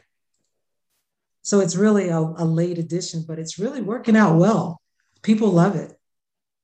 So 1.42 1.60
it's 1.60 1.76
really 1.76 2.08
a, 2.08 2.18
a 2.18 2.44
late 2.44 2.78
addition, 2.78 3.24
but 3.26 3.38
it's 3.38 3.58
really 3.58 3.80
working 3.80 4.16
out 4.16 4.36
well. 4.36 4.80
People 5.22 5.50
love 5.50 5.76
it. 5.76 5.98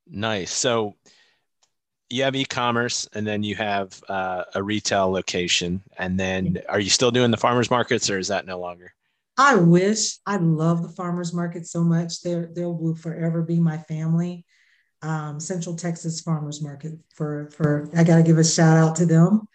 Nice. 0.07 0.53
So 0.53 0.95
you 2.09 2.23
have 2.23 2.37
e-commerce 2.37 3.09
and 3.15 3.27
then 3.27 3.43
you 3.43 3.55
have 3.57 4.01
uh, 4.09 4.45
a 4.55 4.63
retail 4.63 5.11
location 5.11 5.83
and 5.99 6.19
then 6.19 6.59
are 6.69 6.81
you 6.81 6.91
still 6.91 7.11
doing 7.11 7.31
the 7.31 7.37
farmers 7.37 7.71
markets 7.71 8.09
or 8.11 8.19
is 8.19 8.29
that 8.29 8.47
no 8.47 8.61
longer 8.61 8.93
i 9.39 9.57
wish 9.57 10.19
i 10.25 10.37
love 10.37 10.83
the 10.83 10.89
farmers 10.89 11.33
market 11.33 11.67
so 11.67 11.83
much 11.83 12.23
they 12.23 12.47
they 12.55 12.65
will 12.65 12.95
forever 12.95 13.43
be 13.43 13.59
my 13.59 13.77
family 13.77 14.45
um, 15.03 15.41
Central 15.41 15.77
Texas 15.77 16.21
Farmers 16.21 16.63
Market 16.63 16.93
for 17.15 17.51
for 17.51 17.89
I 17.97 18.05
got 18.05 18.17
to 18.17 18.23
give 18.23 18.39
a 18.39 18.45
shout 18.45 18.77
out 18.77 18.97
to 18.97 19.07
them 19.07 19.49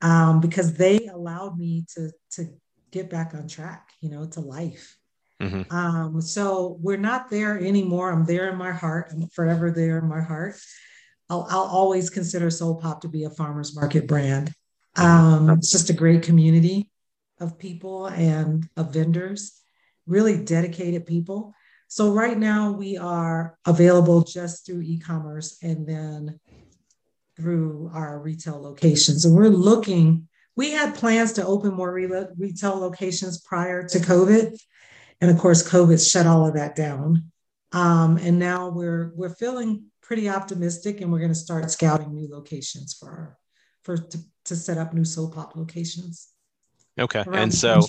um, 0.00 0.40
because 0.40 0.74
they 0.74 1.06
allowed 1.06 1.58
me 1.58 1.86
to 1.94 2.10
to 2.32 2.48
get 2.90 3.08
back 3.08 3.34
on 3.34 3.48
track, 3.48 3.90
you 4.00 4.10
know, 4.10 4.26
to 4.26 4.40
life. 4.40 4.96
Mm-hmm. 5.40 5.74
Um, 5.74 6.20
so 6.20 6.78
we're 6.80 6.96
not 6.96 7.30
there 7.30 7.58
anymore. 7.58 8.12
I'm 8.12 8.24
there 8.24 8.50
in 8.50 8.56
my 8.56 8.70
heart. 8.70 9.08
I'm 9.12 9.28
forever 9.28 9.70
there 9.70 9.98
in 9.98 10.08
my 10.08 10.20
heart. 10.20 10.56
I'll, 11.28 11.46
I'll 11.50 11.62
always 11.62 12.10
consider 12.10 12.50
Soul 12.50 12.76
Pop 12.76 13.00
to 13.00 13.08
be 13.08 13.24
a 13.24 13.30
farmers 13.30 13.74
market 13.74 14.06
brand. 14.06 14.52
Um, 14.96 15.48
it's 15.50 15.72
just 15.72 15.88
a 15.90 15.94
great 15.94 16.22
community 16.22 16.90
of 17.40 17.58
people 17.58 18.06
and 18.06 18.68
of 18.76 18.92
vendors, 18.92 19.58
really 20.06 20.44
dedicated 20.44 21.06
people. 21.06 21.54
So 21.92 22.10
right 22.10 22.38
now 22.38 22.72
we 22.72 22.96
are 22.96 23.58
available 23.66 24.22
just 24.22 24.64
through 24.64 24.80
e-commerce 24.80 25.58
and 25.62 25.86
then 25.86 26.40
through 27.36 27.90
our 27.92 28.18
retail 28.18 28.62
locations. 28.62 29.26
And 29.26 29.34
we're 29.36 29.48
looking, 29.48 30.26
we 30.56 30.70
had 30.70 30.94
plans 30.94 31.34
to 31.34 31.44
open 31.44 31.74
more 31.74 31.92
re- 31.92 32.28
retail 32.38 32.78
locations 32.78 33.42
prior 33.42 33.86
to 33.88 33.98
COVID. 33.98 34.58
And 35.20 35.30
of 35.30 35.36
course, 35.36 35.68
COVID 35.68 36.10
shut 36.10 36.26
all 36.26 36.46
of 36.46 36.54
that 36.54 36.76
down. 36.76 37.30
Um, 37.72 38.16
and 38.16 38.38
now 38.38 38.70
we're 38.70 39.12
we're 39.14 39.34
feeling 39.34 39.84
pretty 40.00 40.30
optimistic 40.30 41.02
and 41.02 41.12
we're 41.12 41.18
going 41.18 41.28
to 41.28 41.34
start 41.34 41.70
scouting 41.70 42.14
new 42.14 42.26
locations 42.26 42.94
for 42.94 43.10
our, 43.10 43.38
for 43.82 43.98
to, 43.98 44.18
to 44.46 44.56
set 44.56 44.78
up 44.78 44.94
new 44.94 45.04
soul 45.04 45.30
pop 45.30 45.56
locations. 45.56 46.28
Okay. 46.98 47.22
And 47.30 47.52
so 47.52 47.82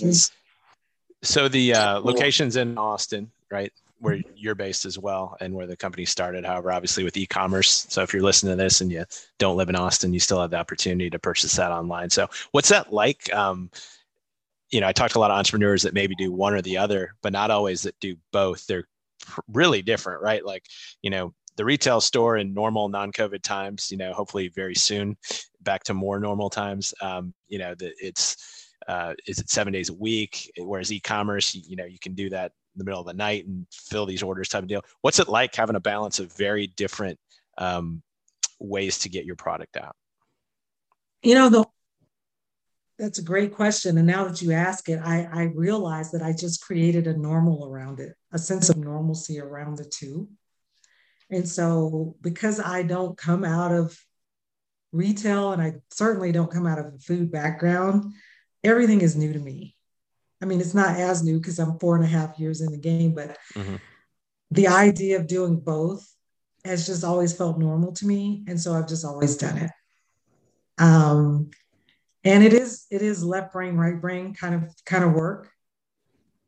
so 1.22 1.48
the 1.48 1.72
uh, 1.72 2.00
locations 2.00 2.56
in 2.56 2.76
Austin, 2.76 3.30
right? 3.50 3.72
Where 4.04 4.20
you're 4.36 4.54
based 4.54 4.84
as 4.84 4.98
well 4.98 5.36
and 5.40 5.54
where 5.54 5.66
the 5.66 5.76
company 5.76 6.04
started 6.04 6.44
however 6.44 6.70
obviously 6.70 7.04
with 7.04 7.16
e-commerce. 7.16 7.86
So 7.88 8.02
if 8.02 8.12
you're 8.12 8.22
listening 8.22 8.56
to 8.56 8.62
this 8.62 8.80
and 8.80 8.90
you 8.90 9.04
don't 9.38 9.56
live 9.56 9.70
in 9.70 9.76
austin 9.76 10.12
you 10.12 10.20
still 10.20 10.40
have 10.40 10.50
the 10.50 10.58
opportunity 10.58 11.08
to 11.10 11.18
purchase 11.18 11.56
that 11.56 11.72
online. 11.72 12.10
So 12.10 12.28
what's 12.52 12.68
that 12.68 12.92
like? 12.92 13.32
Um, 13.32 13.70
you 14.70 14.80
know 14.80 14.88
i 14.88 14.92
talked 14.92 15.12
to 15.12 15.18
a 15.18 15.20
lot 15.20 15.30
of 15.30 15.38
entrepreneurs 15.38 15.82
that 15.82 15.94
maybe 15.94 16.14
do 16.16 16.32
one 16.32 16.54
or 16.54 16.62
the 16.62 16.76
other 16.76 17.14
but 17.22 17.32
not 17.32 17.50
always 17.50 17.82
that 17.82 17.98
do 18.00 18.16
both. 18.32 18.66
They're 18.66 18.88
really 19.52 19.82
different 19.82 20.22
right? 20.22 20.44
Like 20.44 20.66
you 21.02 21.10
know 21.10 21.32
the 21.56 21.64
retail 21.64 22.00
store 22.00 22.36
in 22.36 22.52
normal 22.52 22.88
non-covid 22.88 23.42
times 23.42 23.90
you 23.90 23.96
know 23.96 24.12
hopefully 24.12 24.48
very 24.48 24.74
soon 24.74 25.16
back 25.62 25.82
to 25.84 25.94
more 25.94 26.20
normal 26.20 26.50
times. 26.50 26.92
Um, 27.00 27.32
you 27.48 27.58
know 27.58 27.74
it's 27.78 28.36
uh, 28.86 29.14
is 29.26 29.38
it 29.38 29.48
seven 29.48 29.72
days 29.72 29.88
a 29.88 29.94
week? 29.94 30.50
Whereas 30.58 30.92
e-commerce 30.92 31.54
you, 31.54 31.62
you 31.66 31.76
know 31.76 31.86
you 31.86 31.98
can 31.98 32.14
do 32.14 32.28
that 32.30 32.52
in 32.74 32.78
the 32.78 32.84
middle 32.84 33.00
of 33.00 33.06
the 33.06 33.14
night 33.14 33.46
and 33.46 33.66
fill 33.70 34.06
these 34.06 34.22
orders 34.22 34.48
type 34.48 34.62
of 34.62 34.68
deal. 34.68 34.84
What's 35.00 35.18
it 35.18 35.28
like 35.28 35.54
having 35.54 35.76
a 35.76 35.80
balance 35.80 36.18
of 36.18 36.32
very 36.36 36.66
different 36.66 37.18
um, 37.58 38.02
ways 38.58 38.98
to 39.00 39.08
get 39.08 39.24
your 39.24 39.36
product 39.36 39.76
out? 39.76 39.96
You 41.22 41.34
know, 41.34 41.48
the, 41.48 41.64
that's 42.98 43.18
a 43.18 43.24
great 43.24 43.54
question. 43.54 43.98
And 43.98 44.06
now 44.06 44.26
that 44.26 44.42
you 44.42 44.52
ask 44.52 44.88
it, 44.88 45.00
I, 45.02 45.28
I 45.32 45.42
realize 45.54 46.10
that 46.12 46.22
I 46.22 46.32
just 46.32 46.62
created 46.62 47.06
a 47.06 47.16
normal 47.16 47.66
around 47.66 48.00
it, 48.00 48.14
a 48.32 48.38
sense 48.38 48.68
of 48.68 48.76
normalcy 48.76 49.40
around 49.40 49.78
the 49.78 49.84
two. 49.84 50.28
And 51.30 51.48
so, 51.48 52.16
because 52.20 52.60
I 52.60 52.82
don't 52.82 53.16
come 53.16 53.44
out 53.44 53.72
of 53.72 53.98
retail 54.92 55.52
and 55.52 55.62
I 55.62 55.74
certainly 55.90 56.32
don't 56.32 56.50
come 56.50 56.66
out 56.66 56.78
of 56.78 56.86
a 56.86 56.98
food 56.98 57.32
background, 57.32 58.12
everything 58.62 59.00
is 59.00 59.16
new 59.16 59.32
to 59.32 59.38
me. 59.38 59.73
I 60.44 60.46
mean, 60.46 60.60
it's 60.60 60.74
not 60.74 60.96
as 60.96 61.24
new 61.24 61.38
because 61.38 61.58
I'm 61.58 61.78
four 61.78 61.96
and 61.96 62.04
a 62.04 62.08
half 62.08 62.38
years 62.38 62.60
in 62.60 62.70
the 62.70 62.76
game, 62.76 63.14
but 63.14 63.38
mm-hmm. 63.54 63.76
the 64.50 64.68
idea 64.68 65.18
of 65.18 65.26
doing 65.26 65.58
both 65.58 66.06
has 66.66 66.84
just 66.84 67.02
always 67.02 67.32
felt 67.32 67.58
normal 67.58 67.92
to 67.92 68.06
me. 68.06 68.44
And 68.46 68.60
so 68.60 68.74
I've 68.74 68.86
just 68.86 69.06
always 69.06 69.38
done 69.38 69.56
it. 69.56 69.70
Um, 70.76 71.50
and 72.24 72.44
it 72.44 72.52
is 72.52 72.84
it 72.90 73.00
is 73.00 73.24
left 73.24 73.54
brain, 73.54 73.74
right 73.74 73.98
brain 73.98 74.34
kind 74.34 74.54
of 74.54 74.70
kind 74.84 75.02
of 75.02 75.14
work. 75.14 75.50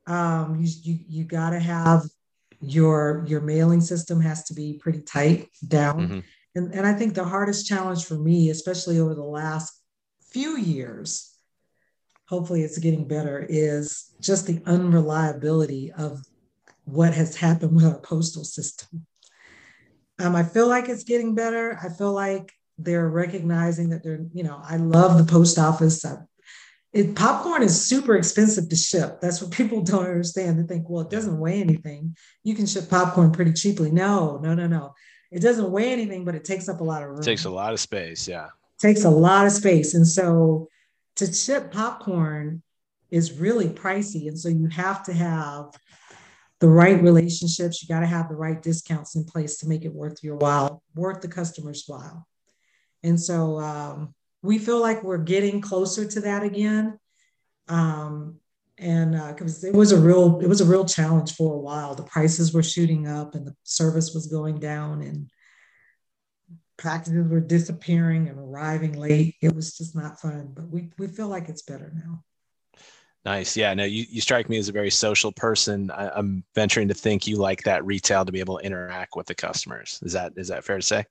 Um, 0.07 0.61
you 0.61 0.71
you, 0.83 0.99
you 1.09 1.25
got 1.25 1.51
to 1.51 1.59
have 1.59 2.03
your 2.61 3.25
your 3.27 3.41
mailing 3.41 3.81
system 3.81 4.21
has 4.21 4.45
to 4.45 4.55
be 4.55 4.75
pretty 4.75 5.01
tight 5.01 5.49
down. 5.67 6.01
Mm-hmm. 6.01 6.21
And, 6.55 6.75
and 6.75 6.87
I 6.87 6.93
think 6.93 7.15
the 7.15 7.25
hardest 7.25 7.67
challenge 7.67 8.05
for 8.05 8.19
me, 8.19 8.51
especially 8.51 9.01
over 9.01 9.15
the 9.15 9.23
last 9.23 9.73
few 10.21 10.59
years, 10.59 11.36
hopefully 12.29 12.63
it's 12.63 12.79
getting 12.79 13.07
better, 13.07 13.47
is 13.49 14.13
just 14.21 14.47
the 14.47 14.61
unreliability 14.67 15.93
of 15.93 16.23
what 16.85 17.15
has 17.15 17.37
happened 17.37 17.75
with 17.75 17.85
our 17.85 17.99
postal 17.99 18.45
system. 18.45 19.07
Um, 20.19 20.35
I 20.35 20.43
feel 20.43 20.69
like 20.69 20.89
it's 20.89 21.05
getting 21.05 21.35
better. 21.35 21.79
I 21.83 21.89
feel 21.89 22.13
like 22.13 22.53
they're 22.79 23.09
recognizing 23.09 23.91
that 23.91 24.03
they're, 24.03 24.25
you 24.33 24.45
know, 24.45 24.61
I 24.63 24.77
love 24.77 25.19
the 25.19 25.31
post 25.31 25.59
office. 25.59 26.05
I, 26.05 26.17
it, 26.93 27.15
popcorn 27.15 27.63
is 27.63 27.87
super 27.87 28.17
expensive 28.17 28.69
to 28.69 28.77
ship. 28.77 29.21
That's 29.21 29.43
what 29.43 29.51
people 29.53 29.83
don't 29.83 30.07
understand. 30.07 30.59
They 30.59 30.67
think, 30.67 30.89
well, 30.89 31.03
it 31.03 31.11
doesn't 31.11 31.39
weigh 31.39 31.61
anything. 31.61 32.17
You 32.45 32.55
can 32.55 32.67
ship 32.67 32.89
popcorn 32.89 33.33
pretty 33.33 33.53
cheaply. 33.53 33.91
No, 33.91 34.39
no, 34.39 34.55
no, 34.55 34.67
no. 34.67 34.95
It 35.31 35.41
doesn't 35.41 35.71
weigh 35.71 35.93
anything, 35.93 36.25
but 36.25 36.35
it 36.35 36.45
takes 36.45 36.69
up 36.69 36.81
a 36.81 36.85
lot 36.85 37.03
of 37.03 37.11
room. 37.11 37.19
It 37.19 37.25
takes 37.25 37.45
a 37.45 37.51
lot 37.51 37.73
of 37.73 37.81
space. 37.81 38.29
Yeah. 38.29 38.47
It 38.47 38.81
takes 38.81 39.05
a 39.05 39.11
lot 39.11 39.47
of 39.47 39.53
space. 39.53 39.95
And 39.95 40.07
so 40.07 40.69
to 41.17 41.33
ship 41.33 41.73
popcorn 41.73 42.63
is 43.11 43.33
really 43.33 43.69
pricey. 43.69 44.29
And 44.29 44.39
so 44.39 44.49
you 44.49 44.69
have 44.69 45.03
to 45.05 45.13
have 45.13 45.67
the 46.61 46.69
right 46.69 47.03
relationships. 47.03 47.83
You 47.83 47.89
got 47.89 48.01
to 48.01 48.07
have 48.07 48.29
the 48.29 48.37
right 48.37 48.61
discounts 48.61 49.17
in 49.17 49.25
place 49.25 49.59
to 49.59 49.69
make 49.69 49.85
it 49.85 49.93
worth 49.93 50.23
your 50.23 50.37
while, 50.37 50.83
worth 50.95 51.21
the 51.21 51.29
customer's 51.29 51.85
while. 51.87 52.27
And 53.03 53.21
so 53.21 53.59
um, 53.61 54.15
we 54.43 54.59
feel 54.59 54.81
like 54.81 55.03
we're 55.03 55.19
getting 55.19 55.61
closer 55.61 56.07
to 56.07 56.21
that 56.23 56.43
again. 56.43 56.99
Um, 57.69 58.37
and 58.79 59.13
because 59.35 59.65
uh, 59.65 59.69
it 59.69 59.75
was 59.75 59.93
a 59.93 60.01
real, 60.01 60.41
it 60.41 60.49
was 60.49 60.61
a 60.61 60.67
real 60.67 60.85
challenge 60.85 61.35
for 61.35 61.55
a 61.55 61.59
while. 61.59 61.95
The 61.95 62.03
prices 62.03 62.53
were 62.53 62.63
shooting 62.63 63.07
up 63.07 63.35
and 63.35 63.47
the 63.47 63.55
service 63.65 64.13
was 64.13 64.27
going 64.27 64.59
down, 64.59 65.03
and 65.03 65.31
packages 66.79 67.29
were 67.29 67.41
disappearing 67.41 68.29
and 68.29 68.39
arriving 68.39 68.93
late. 68.93 69.37
It 69.41 69.55
was 69.55 69.77
just 69.77 69.95
not 69.95 70.21
fun. 70.21 70.53
But 70.55 70.69
we 70.69 70.91
we 70.99 71.09
feel 71.09 71.29
like 71.29 71.49
it's 71.49 71.63
better 71.63 71.93
now. 71.95 72.23
Nice. 73.25 73.57
Yeah. 73.57 73.75
No, 73.75 73.83
you, 73.85 74.05
you 74.09 74.21
strike 74.21 74.49
me 74.49 74.57
as 74.57 74.69
a 74.69 74.73
very 74.73 74.91
social 74.91 75.33
person. 75.33 75.91
I, 75.91 76.17
am 76.17 76.45
venturing 76.55 76.87
to 76.89 76.95
think 76.95 77.27
you 77.27 77.37
like 77.37 77.65
that 77.65 77.85
retail 77.85 78.25
to 78.25 78.31
be 78.31 78.39
able 78.39 78.59
to 78.59 78.65
interact 78.65 79.17
with 79.17 79.27
the 79.27 79.35
customers. 79.35 79.99
Is 80.03 80.13
that 80.13 80.33
is 80.37 80.49
that 80.49 80.65
fair 80.65 80.77
to 80.77 80.83
say? 80.83 81.05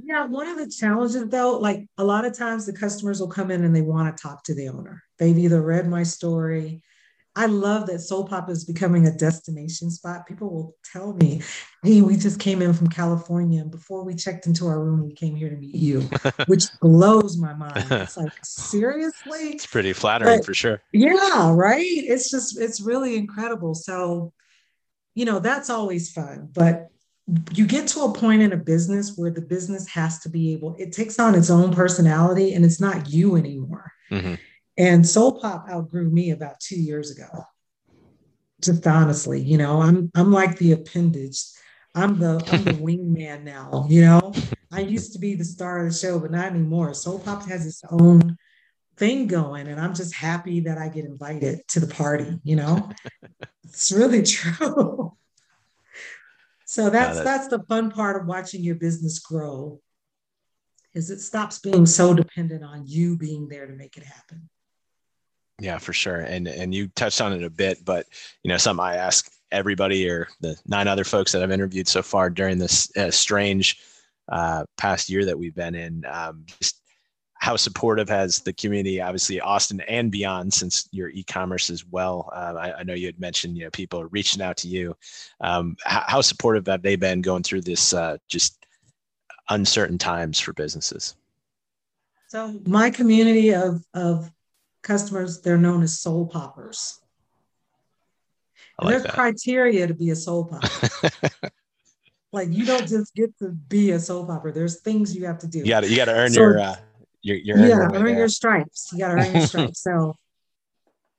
Yeah. 0.00 0.24
One 0.26 0.46
of 0.46 0.56
the 0.56 0.70
challenges 0.70 1.26
though, 1.28 1.58
like 1.58 1.86
a 1.98 2.04
lot 2.04 2.24
of 2.24 2.36
times 2.36 2.64
the 2.64 2.72
customers 2.72 3.18
will 3.18 3.28
come 3.28 3.50
in 3.50 3.64
and 3.64 3.74
they 3.74 3.82
want 3.82 4.16
to 4.16 4.22
talk 4.22 4.44
to 4.44 4.54
the 4.54 4.68
owner. 4.68 5.02
They've 5.18 5.36
either 5.36 5.60
read 5.60 5.88
my 5.88 6.04
story, 6.04 6.82
I 7.38 7.46
love 7.46 7.86
that 7.86 8.00
Soul 8.00 8.26
Pop 8.26 8.50
is 8.50 8.64
becoming 8.64 9.06
a 9.06 9.12
destination 9.12 9.92
spot. 9.92 10.26
People 10.26 10.50
will 10.50 10.76
tell 10.82 11.12
me, 11.12 11.40
hey, 11.84 12.02
we 12.02 12.16
just 12.16 12.40
came 12.40 12.60
in 12.60 12.72
from 12.72 12.88
California. 12.88 13.62
And 13.62 13.70
before 13.70 14.04
we 14.04 14.16
checked 14.16 14.48
into 14.48 14.66
our 14.66 14.82
room, 14.82 15.04
we 15.04 15.14
came 15.14 15.36
here 15.36 15.48
to 15.48 15.54
meet 15.54 15.76
you, 15.76 16.00
which 16.46 16.64
blows 16.80 17.38
my 17.38 17.54
mind. 17.54 17.86
It's 17.92 18.16
like, 18.16 18.32
seriously? 18.42 19.50
It's 19.50 19.66
pretty 19.66 19.92
flattering 19.92 20.38
but, 20.38 20.46
for 20.46 20.52
sure. 20.52 20.82
Yeah, 20.92 21.54
right. 21.54 21.86
It's 21.86 22.28
just, 22.28 22.60
it's 22.60 22.80
really 22.80 23.16
incredible. 23.16 23.76
So, 23.76 24.32
you 25.14 25.24
know, 25.24 25.38
that's 25.38 25.70
always 25.70 26.10
fun. 26.10 26.48
But 26.52 26.88
you 27.54 27.68
get 27.68 27.86
to 27.88 28.00
a 28.00 28.12
point 28.12 28.42
in 28.42 28.52
a 28.52 28.56
business 28.56 29.16
where 29.16 29.30
the 29.30 29.42
business 29.42 29.86
has 29.90 30.18
to 30.20 30.28
be 30.28 30.54
able, 30.54 30.74
it 30.76 30.90
takes 30.90 31.20
on 31.20 31.36
its 31.36 31.50
own 31.50 31.72
personality 31.72 32.54
and 32.54 32.64
it's 32.64 32.80
not 32.80 33.08
you 33.08 33.36
anymore. 33.36 33.92
Mm-hmm. 34.10 34.34
And 34.78 35.04
Soul 35.04 35.40
Pop 35.40 35.68
outgrew 35.68 36.08
me 36.08 36.30
about 36.30 36.60
two 36.60 36.80
years 36.80 37.10
ago. 37.10 37.44
Just 38.62 38.86
honestly, 38.86 39.40
you 39.40 39.58
know, 39.58 39.82
I'm 39.82 40.10
I'm 40.14 40.32
like 40.32 40.56
the 40.58 40.72
appendage. 40.72 41.42
I'm 41.96 42.18
the 42.20 42.42
I'm 42.52 42.64
the 42.64 42.72
wingman 42.84 43.42
now, 43.42 43.86
you 43.88 44.02
know. 44.02 44.32
I 44.70 44.80
used 44.80 45.12
to 45.14 45.18
be 45.18 45.34
the 45.34 45.44
star 45.44 45.84
of 45.84 45.92
the 45.92 45.98
show, 45.98 46.20
but 46.20 46.30
not 46.30 46.46
anymore. 46.46 46.94
Soul 46.94 47.18
Pop 47.18 47.44
has 47.46 47.66
its 47.66 47.82
own 47.90 48.36
thing 48.96 49.26
going, 49.26 49.66
and 49.66 49.80
I'm 49.80 49.94
just 49.94 50.14
happy 50.14 50.60
that 50.60 50.78
I 50.78 50.88
get 50.88 51.04
invited 51.04 51.66
to 51.68 51.80
the 51.80 51.92
party, 51.92 52.38
you 52.44 52.56
know. 52.56 52.90
it's 53.64 53.90
really 53.90 54.22
true. 54.22 55.16
so 56.66 56.90
that's 56.90 57.20
that's 57.20 57.48
the 57.48 57.64
fun 57.68 57.90
part 57.90 58.20
of 58.20 58.28
watching 58.28 58.62
your 58.62 58.76
business 58.76 59.18
grow 59.18 59.80
is 60.94 61.10
it 61.10 61.20
stops 61.20 61.58
being 61.58 61.86
so 61.86 62.14
dependent 62.14 62.64
on 62.64 62.84
you 62.86 63.16
being 63.16 63.48
there 63.48 63.66
to 63.66 63.72
make 63.74 63.96
it 63.96 64.04
happen. 64.04 64.48
Yeah, 65.60 65.78
for 65.78 65.92
sure. 65.92 66.20
And 66.20 66.46
and 66.46 66.74
you 66.74 66.88
touched 66.88 67.20
on 67.20 67.32
it 67.32 67.42
a 67.42 67.50
bit, 67.50 67.84
but 67.84 68.06
you 68.42 68.48
know, 68.48 68.56
something 68.56 68.84
I 68.84 68.96
ask 68.96 69.30
everybody 69.50 70.08
or 70.08 70.28
the 70.40 70.56
nine 70.66 70.86
other 70.86 71.04
folks 71.04 71.32
that 71.32 71.42
I've 71.42 71.50
interviewed 71.50 71.88
so 71.88 72.02
far 72.02 72.30
during 72.30 72.58
this 72.58 72.94
uh, 72.96 73.10
strange 73.10 73.78
uh, 74.28 74.64
past 74.76 75.08
year 75.08 75.24
that 75.24 75.38
we've 75.38 75.54
been 75.54 75.74
in, 75.74 76.04
um, 76.06 76.44
just 76.60 76.82
how 77.34 77.56
supportive 77.56 78.08
has 78.08 78.40
the 78.40 78.52
community, 78.52 79.00
obviously 79.00 79.40
Austin 79.40 79.80
and 79.82 80.10
beyond, 80.10 80.52
since 80.52 80.88
your 80.90 81.08
e-commerce 81.10 81.70
as 81.70 81.86
well. 81.86 82.28
Uh, 82.34 82.54
I, 82.58 82.78
I, 82.80 82.82
know 82.82 82.94
you 82.94 83.06
had 83.06 83.20
mentioned, 83.20 83.56
you 83.56 83.64
know, 83.64 83.70
people 83.70 84.00
are 84.00 84.08
reaching 84.08 84.42
out 84.42 84.56
to 84.58 84.68
you. 84.68 84.96
Um, 85.40 85.76
how, 85.84 86.02
how, 86.06 86.20
supportive 86.20 86.66
have 86.66 86.82
they 86.82 86.96
been 86.96 87.22
going 87.22 87.44
through 87.44 87.60
this 87.60 87.94
uh, 87.94 88.18
just 88.28 88.66
uncertain 89.50 89.98
times 89.98 90.40
for 90.40 90.52
businesses? 90.52 91.14
So 92.26 92.60
my 92.66 92.90
community 92.90 93.54
of 93.54 93.84
of 93.94 94.30
customers, 94.82 95.40
they're 95.40 95.58
known 95.58 95.82
as 95.82 95.98
soul 95.98 96.26
poppers. 96.26 97.00
Like 98.80 98.92
there's 98.92 99.02
that. 99.04 99.14
criteria 99.14 99.86
to 99.86 99.94
be 99.94 100.10
a 100.10 100.16
soul 100.16 100.44
popper. 100.50 101.10
like 102.32 102.48
you 102.50 102.64
don't 102.64 102.86
just 102.86 103.14
get 103.14 103.36
to 103.38 103.50
be 103.50 103.90
a 103.90 103.98
soul 103.98 104.26
popper. 104.26 104.52
There's 104.52 104.80
things 104.80 105.16
you 105.16 105.26
have 105.26 105.38
to 105.38 105.46
do. 105.46 105.60
You 105.60 105.66
got 105.66 105.80
to 105.80 105.90
you 105.90 105.96
got 105.96 106.06
to 106.06 106.14
earn 106.14 106.30
so, 106.30 106.40
your 106.40 106.60
uh, 106.60 106.76
your 107.22 107.36
your 107.36 107.58
yeah 107.58 107.88
earn 107.92 108.16
your 108.16 108.28
stripes. 108.28 108.90
You 108.92 109.00
got 109.00 109.08
to 109.08 109.14
earn 109.14 109.34
your 109.34 109.46
stripes. 109.46 109.82
So 109.82 110.14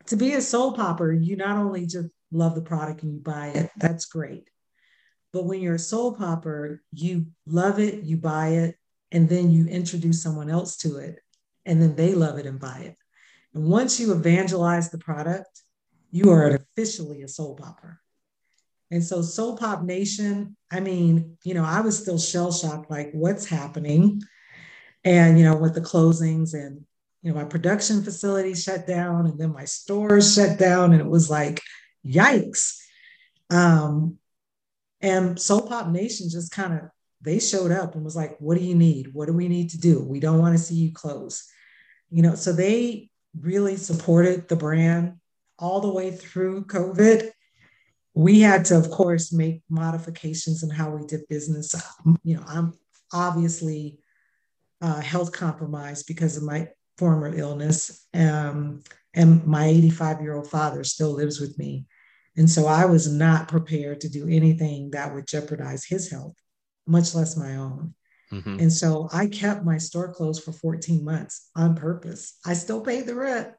to 0.07 0.15
be 0.15 0.33
a 0.33 0.41
soul 0.41 0.73
popper, 0.73 1.11
you 1.11 1.35
not 1.35 1.57
only 1.57 1.85
just 1.85 2.09
love 2.31 2.55
the 2.55 2.61
product 2.61 3.03
and 3.03 3.13
you 3.13 3.19
buy 3.19 3.47
it. 3.47 3.69
That's 3.77 4.05
great. 4.05 4.49
But 5.31 5.45
when 5.45 5.61
you're 5.61 5.75
a 5.75 5.79
soul 5.79 6.15
popper, 6.15 6.81
you 6.91 7.27
love 7.45 7.79
it, 7.79 8.03
you 8.03 8.17
buy 8.17 8.49
it, 8.49 8.75
and 9.11 9.29
then 9.29 9.51
you 9.51 9.67
introduce 9.67 10.23
someone 10.23 10.49
else 10.49 10.77
to 10.77 10.97
it, 10.97 11.19
and 11.65 11.81
then 11.81 11.95
they 11.95 12.15
love 12.15 12.39
it 12.39 12.45
and 12.45 12.59
buy 12.59 12.79
it. 12.79 12.97
And 13.53 13.65
once 13.65 13.99
you 13.99 14.11
evangelize 14.13 14.89
the 14.89 14.97
product, 14.97 15.61
you 16.11 16.31
are 16.31 16.55
officially 16.55 17.21
a 17.23 17.27
soul 17.27 17.55
popper. 17.55 18.01
And 18.91 19.03
so, 19.03 19.21
Soul 19.21 19.55
Pop 19.55 19.83
Nation, 19.83 20.57
I 20.71 20.79
mean, 20.79 21.37
you 21.43 21.53
know, 21.53 21.63
I 21.63 21.81
was 21.81 21.99
still 21.99 22.17
shell 22.17 22.51
shocked, 22.51 22.89
like, 22.89 23.11
what's 23.13 23.45
happening? 23.45 24.21
And, 25.03 25.37
you 25.37 25.45
know, 25.45 25.55
with 25.55 25.75
the 25.75 25.81
closings 25.81 26.53
and, 26.53 26.85
you 27.21 27.31
know, 27.31 27.37
my 27.37 27.45
production 27.45 28.03
facility 28.03 28.55
shut 28.55 28.87
down 28.87 29.27
and 29.27 29.39
then 29.39 29.53
my 29.53 29.65
stores 29.65 30.33
shut 30.33 30.57
down. 30.57 30.91
And 30.93 31.01
it 31.01 31.07
was 31.07 31.29
like, 31.29 31.61
yikes. 32.05 32.77
Um, 33.49 34.17
and 35.01 35.39
Soul 35.39 35.67
Pop 35.67 35.87
Nation 35.89 36.29
just 36.29 36.51
kind 36.51 36.73
of, 36.73 36.89
they 37.21 37.39
showed 37.39 37.71
up 37.71 37.95
and 37.95 38.03
was 38.03 38.15
like, 38.15 38.37
what 38.39 38.57
do 38.57 38.63
you 38.63 38.75
need? 38.75 39.13
What 39.13 39.27
do 39.27 39.33
we 39.33 39.47
need 39.47 39.69
to 39.71 39.77
do? 39.77 40.01
We 40.03 40.19
don't 40.19 40.39
want 40.39 40.57
to 40.57 40.63
see 40.63 40.75
you 40.75 40.93
close. 40.93 41.47
You 42.09 42.23
know, 42.23 42.35
so 42.35 42.53
they 42.53 43.09
really 43.37 43.75
supported 43.75 44.47
the 44.47 44.55
brand 44.55 45.15
all 45.57 45.81
the 45.81 45.91
way 45.91 46.11
through 46.11 46.65
COVID. 46.65 47.29
We 48.13 48.41
had 48.41 48.65
to, 48.65 48.77
of 48.77 48.89
course, 48.89 49.31
make 49.31 49.61
modifications 49.69 50.63
in 50.63 50.69
how 50.69 50.89
we 50.91 51.05
did 51.05 51.27
business. 51.29 51.75
You 52.23 52.37
know, 52.37 52.43
I'm 52.47 52.73
obviously 53.13 53.99
uh, 54.81 55.01
health 55.01 55.31
compromised 55.31 56.07
because 56.07 56.37
of 56.37 56.43
my 56.43 56.69
former 56.97 57.33
illness. 57.33 58.07
Um, 58.13 58.83
and 59.13 59.45
my 59.45 59.65
85 59.67 60.21
year 60.21 60.35
old 60.35 60.49
father 60.49 60.83
still 60.83 61.11
lives 61.11 61.39
with 61.39 61.57
me. 61.57 61.85
And 62.37 62.49
so 62.49 62.67
I 62.67 62.85
was 62.85 63.11
not 63.11 63.47
prepared 63.47 64.01
to 64.01 64.09
do 64.09 64.27
anything 64.27 64.91
that 64.91 65.13
would 65.13 65.27
jeopardize 65.27 65.85
his 65.85 66.09
health, 66.09 66.35
much 66.87 67.15
less 67.15 67.35
my 67.35 67.55
own. 67.55 67.93
Mm-hmm. 68.31 68.59
And 68.59 68.71
so 68.71 69.09
I 69.11 69.27
kept 69.27 69.65
my 69.65 69.77
store 69.77 70.13
closed 70.13 70.43
for 70.43 70.51
14 70.51 71.03
months 71.03 71.49
on 71.55 71.75
purpose. 71.75 72.37
I 72.45 72.53
still 72.53 72.81
paid 72.81 73.05
the 73.05 73.15
rent. 73.15 73.49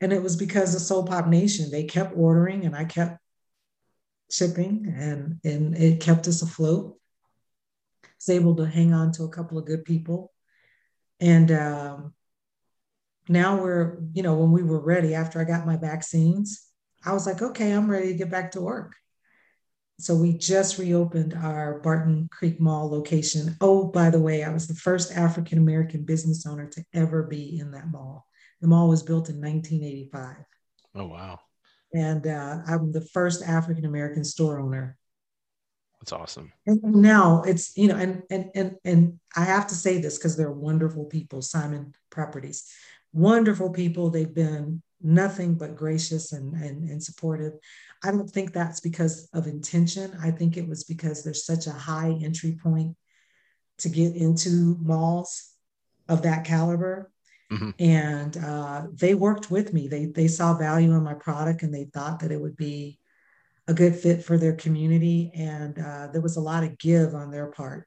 And 0.00 0.12
it 0.12 0.22
was 0.22 0.36
because 0.36 0.74
of 0.74 0.80
Soul 0.80 1.04
Pop 1.04 1.26
Nation. 1.26 1.70
They 1.70 1.84
kept 1.84 2.16
ordering 2.16 2.64
and 2.64 2.74
I 2.74 2.84
kept 2.84 3.18
shipping 4.30 4.92
and, 4.96 5.38
and 5.44 5.76
it 5.76 6.00
kept 6.00 6.26
us 6.28 6.42
afloat. 6.42 6.96
I 8.04 8.08
was 8.18 8.28
able 8.28 8.56
to 8.56 8.66
hang 8.66 8.92
on 8.92 9.12
to 9.12 9.24
a 9.24 9.30
couple 9.30 9.58
of 9.58 9.66
good 9.66 9.84
people. 9.84 10.32
And 11.20 11.52
um, 11.52 12.14
now 13.28 13.62
we're, 13.62 13.98
you 14.12 14.22
know, 14.22 14.36
when 14.36 14.50
we 14.50 14.62
were 14.62 14.80
ready 14.80 15.14
after 15.14 15.40
I 15.40 15.44
got 15.44 15.66
my 15.66 15.76
vaccines, 15.76 16.66
I 17.04 17.12
was 17.12 17.26
like, 17.26 17.42
okay, 17.42 17.70
I'm 17.70 17.90
ready 17.90 18.08
to 18.08 18.18
get 18.18 18.30
back 18.30 18.52
to 18.52 18.60
work. 18.60 18.96
So 20.00 20.16
we 20.16 20.32
just 20.36 20.78
reopened 20.78 21.34
our 21.34 21.78
Barton 21.80 22.28
Creek 22.32 22.60
Mall 22.60 22.90
location. 22.90 23.56
Oh, 23.60 23.86
by 23.86 24.10
the 24.10 24.20
way, 24.20 24.42
I 24.42 24.52
was 24.52 24.66
the 24.66 24.74
first 24.74 25.12
African 25.12 25.58
American 25.58 26.04
business 26.04 26.46
owner 26.46 26.66
to 26.70 26.84
ever 26.92 27.22
be 27.22 27.58
in 27.60 27.70
that 27.72 27.88
mall. 27.90 28.26
The 28.60 28.66
mall 28.68 28.88
was 28.88 29.02
built 29.02 29.28
in 29.28 29.40
1985. 29.40 30.36
Oh, 30.96 31.06
wow. 31.06 31.40
And 31.92 32.26
uh, 32.26 32.58
I'm 32.66 32.90
the 32.90 33.06
first 33.12 33.42
African 33.44 33.84
American 33.84 34.24
store 34.24 34.58
owner 34.58 34.96
That's 36.00 36.12
awesome. 36.12 36.52
And 36.66 36.82
now 36.82 37.42
it's, 37.46 37.76
you 37.76 37.88
know, 37.88 37.96
and 37.96 38.22
and 38.30 38.50
and 38.54 38.76
and 38.84 39.20
I 39.36 39.44
have 39.44 39.68
to 39.68 39.74
say 39.74 40.00
this 40.00 40.18
because 40.18 40.36
they're 40.36 40.50
wonderful 40.50 41.04
people, 41.04 41.40
Simon 41.40 41.94
Properties. 42.10 42.68
Wonderful 43.12 43.70
people. 43.70 44.10
They've 44.10 44.34
been 44.34 44.82
nothing 45.04 45.54
but 45.54 45.76
gracious 45.76 46.32
and, 46.32 46.54
and, 46.54 46.88
and 46.88 47.02
supportive. 47.02 47.52
I 48.02 48.10
don't 48.10 48.28
think 48.28 48.52
that's 48.52 48.80
because 48.80 49.28
of 49.32 49.46
intention. 49.46 50.16
I 50.20 50.30
think 50.30 50.56
it 50.56 50.68
was 50.68 50.84
because 50.84 51.22
there's 51.22 51.46
such 51.46 51.66
a 51.66 51.72
high 51.72 52.18
entry 52.22 52.58
point 52.60 52.96
to 53.78 53.88
get 53.88 54.16
into 54.16 54.76
malls 54.80 55.50
of 56.08 56.22
that 56.22 56.44
caliber. 56.44 57.10
Mm-hmm. 57.52 57.70
And 57.78 58.36
uh, 58.36 58.86
they 58.92 59.14
worked 59.14 59.50
with 59.50 59.72
me. 59.72 59.86
They 59.86 60.06
they 60.06 60.28
saw 60.28 60.54
value 60.54 60.92
in 60.92 61.02
my 61.02 61.14
product 61.14 61.62
and 61.62 61.72
they 61.72 61.84
thought 61.84 62.20
that 62.20 62.32
it 62.32 62.40
would 62.40 62.56
be 62.56 62.98
a 63.68 63.74
good 63.74 63.94
fit 63.94 64.24
for 64.24 64.38
their 64.38 64.54
community. 64.54 65.30
And 65.34 65.78
uh, 65.78 66.08
there 66.12 66.22
was 66.22 66.36
a 66.36 66.40
lot 66.40 66.64
of 66.64 66.78
give 66.78 67.14
on 67.14 67.30
their 67.30 67.48
part. 67.48 67.86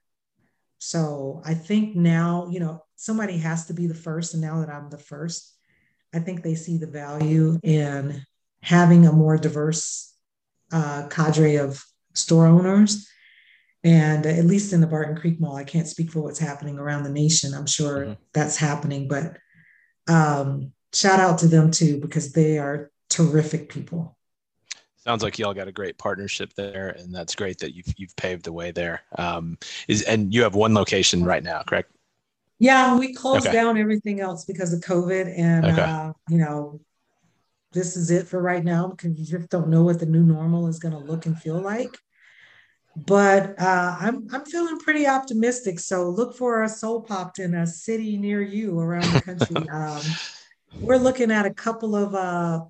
So 0.80 1.42
I 1.44 1.56
think 1.56 1.96
now, 1.96 2.48
you 2.52 2.60
know, 2.60 2.84
somebody 2.96 3.38
has 3.40 3.66
to 3.66 3.74
be 3.74 3.88
the 3.88 3.96
first. 3.96 4.34
And 4.34 4.42
now 4.42 4.60
that 4.62 4.70
I'm 4.70 4.90
the 4.90 4.98
first, 4.98 5.57
I 6.14 6.20
think 6.20 6.42
they 6.42 6.56
see 6.56 6.78
the 6.78 6.88
value 6.88 7.60
in 7.64 8.24
having 8.62 9.06
a 9.06 9.12
more 9.12 9.38
diverse 9.38 10.14
uh, 10.72 11.08
cadre 11.10 11.56
of 11.58 11.84
store 12.14 12.48
owners. 12.48 13.08
And 13.84 14.26
at 14.26 14.46
least 14.46 14.74
in 14.74 14.82
the 14.82 14.88
Barton 14.88 15.16
Creek 15.16 15.40
Mall, 15.40 15.56
I 15.56 15.64
can't 15.64 15.88
speak 15.88 16.12
for 16.12 16.22
what's 16.22 16.40
happening 16.40 16.78
around 16.80 17.04
the 17.04 17.10
nation. 17.10 17.54
I'm 17.54 17.68
sure 17.68 18.00
mm-hmm. 18.00 18.14
that's 18.34 18.58
happening, 18.58 19.08
but 19.08 19.38
um, 20.08 20.74
shout 20.94 21.20
out 21.20 21.40
to 21.40 21.48
them 21.48 21.72
too, 21.72 22.00
because 22.00 22.34
they 22.34 22.58
are 22.58 22.92
terrific 23.10 23.70
people. 23.70 24.18
Sounds 24.98 25.24
like 25.24 25.40
y'all 25.40 25.54
got 25.54 25.70
a 25.70 25.72
great 25.72 25.98
partnership 25.98 26.52
there, 26.56 26.90
and 26.90 27.16
that's 27.16 27.34
great 27.34 27.60
that 27.60 27.74
you've 27.74 27.94
you've 27.96 28.16
paved 28.18 28.44
the 28.44 28.52
way 28.52 28.72
there. 28.72 29.04
Um, 29.18 29.58
is 29.88 30.02
and 30.02 30.34
you 30.34 30.44
have 30.44 30.56
one 30.56 30.74
location 30.74 31.24
right 31.24 31.44
now, 31.44 31.62
correct? 31.62 31.92
Yeah, 32.60 32.98
we 32.98 33.14
closed 33.14 33.48
okay. 33.48 33.54
down 33.54 33.78
everything 33.78 34.20
else 34.20 34.46
because 34.46 34.74
of 34.74 34.82
COVID, 34.82 35.32
and 35.38 35.66
okay. 35.66 35.82
uh, 35.82 36.14
you 36.28 36.40
know, 36.40 36.80
this 37.72 37.96
is 37.96 38.10
it 38.10 38.28
for 38.28 38.42
right 38.42 38.64
now 38.64 38.88
because 38.88 39.18
you 39.18 39.26
just 39.26 39.50
don't 39.50 39.70
know 39.70 39.84
what 39.84 40.00
the 40.00 40.08
new 40.08 40.24
normal 40.24 40.68
is 40.68 40.80
going 40.80 40.94
to 40.94 41.00
look 41.00 41.28
and 41.28 41.38
feel 41.40 41.60
like. 41.62 41.96
But 42.96 43.60
uh, 43.62 43.98
I'm 44.00 44.28
I'm 44.34 44.44
feeling 44.46 44.80
pretty 44.80 45.06
optimistic. 45.06 45.80
So 45.80 46.10
look 46.10 46.36
for 46.36 46.64
a 46.64 46.70
soul 46.70 47.02
popped 47.02 47.38
in 47.38 47.54
a 47.54 47.68
city 47.68 48.18
near 48.18 48.42
you 48.42 48.80
around 48.80 49.14
the 49.14 49.22
country. 49.22 49.56
um, 49.72 50.02
we're 50.82 50.98
looking 50.98 51.30
at 51.30 51.46
a 51.46 51.54
couple 51.54 51.96
of 51.96 52.16
uh, 52.16 52.66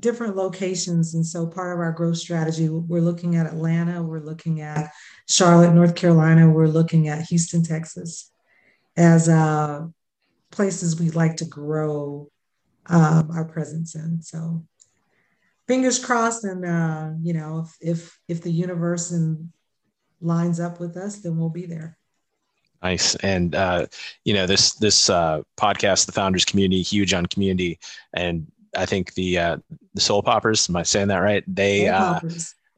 different 0.00 0.34
locations. 0.34 1.14
And 1.14 1.24
so 1.24 1.46
part 1.46 1.72
of 1.72 1.78
our 1.78 1.92
growth 1.92 2.16
strategy, 2.16 2.68
we're 2.68 3.00
looking 3.00 3.36
at 3.36 3.46
Atlanta, 3.46 4.02
we're 4.02 4.18
looking 4.18 4.60
at 4.60 4.90
Charlotte, 5.28 5.72
North 5.72 5.94
Carolina, 5.94 6.50
we're 6.50 6.66
looking 6.66 7.06
at 7.06 7.22
Houston, 7.26 7.62
Texas 7.62 8.32
as 9.00 9.28
uh, 9.28 9.86
places 10.50 11.00
we'd 11.00 11.14
like 11.14 11.36
to 11.36 11.46
grow 11.46 12.28
um, 12.86 13.30
our 13.32 13.46
presence 13.46 13.94
in. 13.94 14.20
So 14.20 14.66
fingers 15.66 16.04
crossed. 16.04 16.44
And, 16.44 16.64
uh, 16.64 17.10
you 17.22 17.32
know, 17.32 17.64
if, 17.64 17.76
if, 17.80 18.18
if 18.28 18.42
the 18.42 18.52
universe 18.52 19.10
and 19.10 19.52
lines 20.20 20.60
up 20.60 20.80
with 20.80 20.96
us, 20.96 21.20
then 21.20 21.38
we'll 21.38 21.48
be 21.48 21.66
there. 21.66 21.96
Nice. 22.82 23.14
And, 23.16 23.54
uh, 23.54 23.86
you 24.24 24.34
know, 24.34 24.46
this, 24.46 24.74
this 24.74 25.08
uh, 25.08 25.42
podcast, 25.58 26.06
the 26.06 26.12
founders 26.12 26.44
community, 26.44 26.82
huge 26.82 27.14
on 27.14 27.26
community 27.26 27.78
and 28.12 28.46
I 28.76 28.86
think 28.86 29.14
the 29.14 29.36
uh, 29.36 29.56
the 29.94 30.00
Soul 30.00 30.22
Poppers. 30.22 30.68
Am 30.68 30.76
I 30.76 30.84
saying 30.84 31.08
that 31.08 31.18
right? 31.18 31.42
They 31.46 31.88
uh, 31.88 32.20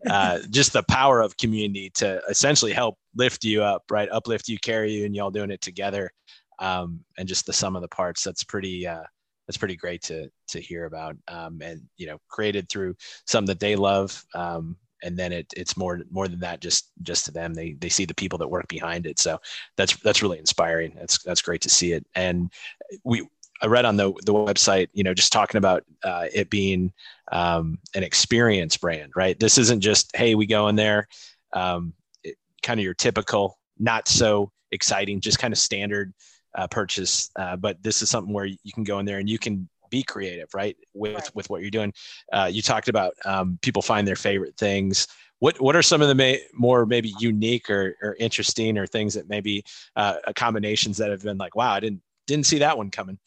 uh, 0.09 0.38
just 0.51 0.73
the 0.73 0.83
power 0.85 1.21
of 1.21 1.37
community 1.37 1.91
to 1.95 2.21
essentially 2.29 2.73
help 2.73 2.97
lift 3.15 3.45
you 3.45 3.62
up, 3.62 3.85
right? 3.91 4.09
Uplift 4.11 4.49
you, 4.49 4.59
carry 4.59 4.93
you, 4.93 5.05
and 5.05 5.15
y'all 5.15 5.31
doing 5.31 5.51
it 5.51 5.61
together. 5.61 6.11
Um, 6.59 7.01
and 7.19 7.29
just 7.29 7.47
the 7.47 7.53
sum 7.53 7.77
of 7.77 7.83
the 7.83 7.88
parts. 7.88 8.23
That's 8.23 8.45
pretty. 8.45 8.87
Uh, 8.87 9.05
that's 9.49 9.59
pretty 9.59 9.77
great 9.77 10.03
to 10.03 10.29
to 10.49 10.61
hear 10.61 10.85
about. 10.87 11.17
Um, 11.29 11.61
and 11.62 11.83
you 11.97 12.07
know, 12.07 12.19
created 12.29 12.69
through 12.69 12.95
something 13.27 13.47
that 13.49 13.61
they 13.61 13.77
love. 13.77 14.25
Um, 14.35 14.77
and 15.03 15.17
then 15.17 15.33
it, 15.33 15.47
it's 15.57 15.77
more 15.77 16.01
more 16.11 16.29
than 16.29 16.41
that 16.41 16.61
just 16.61 16.91
just 17.03 17.25
to 17.25 17.33
them 17.33 17.55
they 17.55 17.73
they 17.75 17.88
see 17.88 18.05
the 18.05 18.15
people 18.15 18.38
that 18.38 18.49
work 18.49 18.69
behind 18.69 19.07
it 19.07 19.19
so 19.19 19.38
that's 19.77 19.97
that's 19.97 20.23
really 20.23 20.38
inspiring 20.38 20.93
that's 20.97 21.23
that's 21.23 21.43
great 21.43 21.61
to 21.61 21.69
see 21.69 21.93
it 21.93 22.07
and 22.15 22.53
we 23.05 23.27
I 23.62 23.66
read 23.66 23.85
on 23.85 23.96
the 23.96 24.12
the 24.27 24.35
website, 24.35 24.88
you 24.92 25.05
know, 25.05 25.14
just 25.14 25.33
talking 25.33 25.59
about 25.59 25.85
uh, 26.03 26.27
it 26.35 26.51
being 26.51 26.92
um, 27.31 27.79
an 27.94 28.03
experience 28.03 28.77
brand, 28.77 29.12
right? 29.14 29.38
This 29.38 29.57
isn't 29.57 29.81
just 29.81 30.14
hey, 30.16 30.35
we 30.35 30.46
go 30.46 30.68
in 30.68 30.77
there, 30.77 31.07
um, 31.53 31.94
it, 32.25 32.37
kind 32.62 32.81
of 32.81 32.85
your 32.85 32.94
typical, 32.94 33.59
not 33.79 34.09
so 34.09 34.51
exciting, 34.72 35.20
just 35.20 35.38
kind 35.38 35.53
of 35.53 35.59
standard 35.59 36.12
uh, 36.57 36.66
purchase. 36.66 37.31
Uh, 37.37 37.57
but 37.57 37.81
this 37.83 38.03
is 38.03 38.11
something 38.11 38.35
where 38.35 38.46
you 38.46 38.72
can 38.75 38.85
go 38.85 38.98
in 38.98 39.07
there 39.07 39.18
and 39.18 39.31
you 39.31 39.38
can 39.38 39.68
be 39.90 40.03
creative, 40.03 40.48
right? 40.55 40.77
With 40.92 41.14
right. 41.14 41.35
with 41.37 41.48
what 41.48 41.61
you're 41.61 41.70
doing. 41.70 41.92
Uh, 42.33 42.51
you 42.51 42.62
talked 42.62 42.88
about 42.88 43.14
um, 43.25 43.61
people 43.62 43.83
find 43.83 44.09
their 44.09 44.16
favorite 44.16 44.57
things. 44.57 45.07
What 45.38 45.61
what 45.61 45.77
are 45.77 45.83
some 45.83 46.03
of 46.03 46.09
the 46.09 46.16
may, 46.16 46.40
more 46.53 46.85
maybe 46.85 47.14
unique 47.20 47.70
or, 47.70 47.96
or 48.03 48.16
interesting 48.18 48.77
or 48.77 48.88
things 48.88 49.14
that 49.14 49.29
maybe 49.29 49.62
uh, 49.94 50.16
combinations 50.35 50.96
that 50.96 51.11
have 51.11 51.22
been 51.22 51.38
like, 51.38 51.55
wow, 51.55 51.72
I 51.72 51.81
didn't 51.81 52.03
didn't 52.27 52.46
see 52.46 52.59
that 52.59 52.77
one 52.77 52.90
coming. 52.90 53.18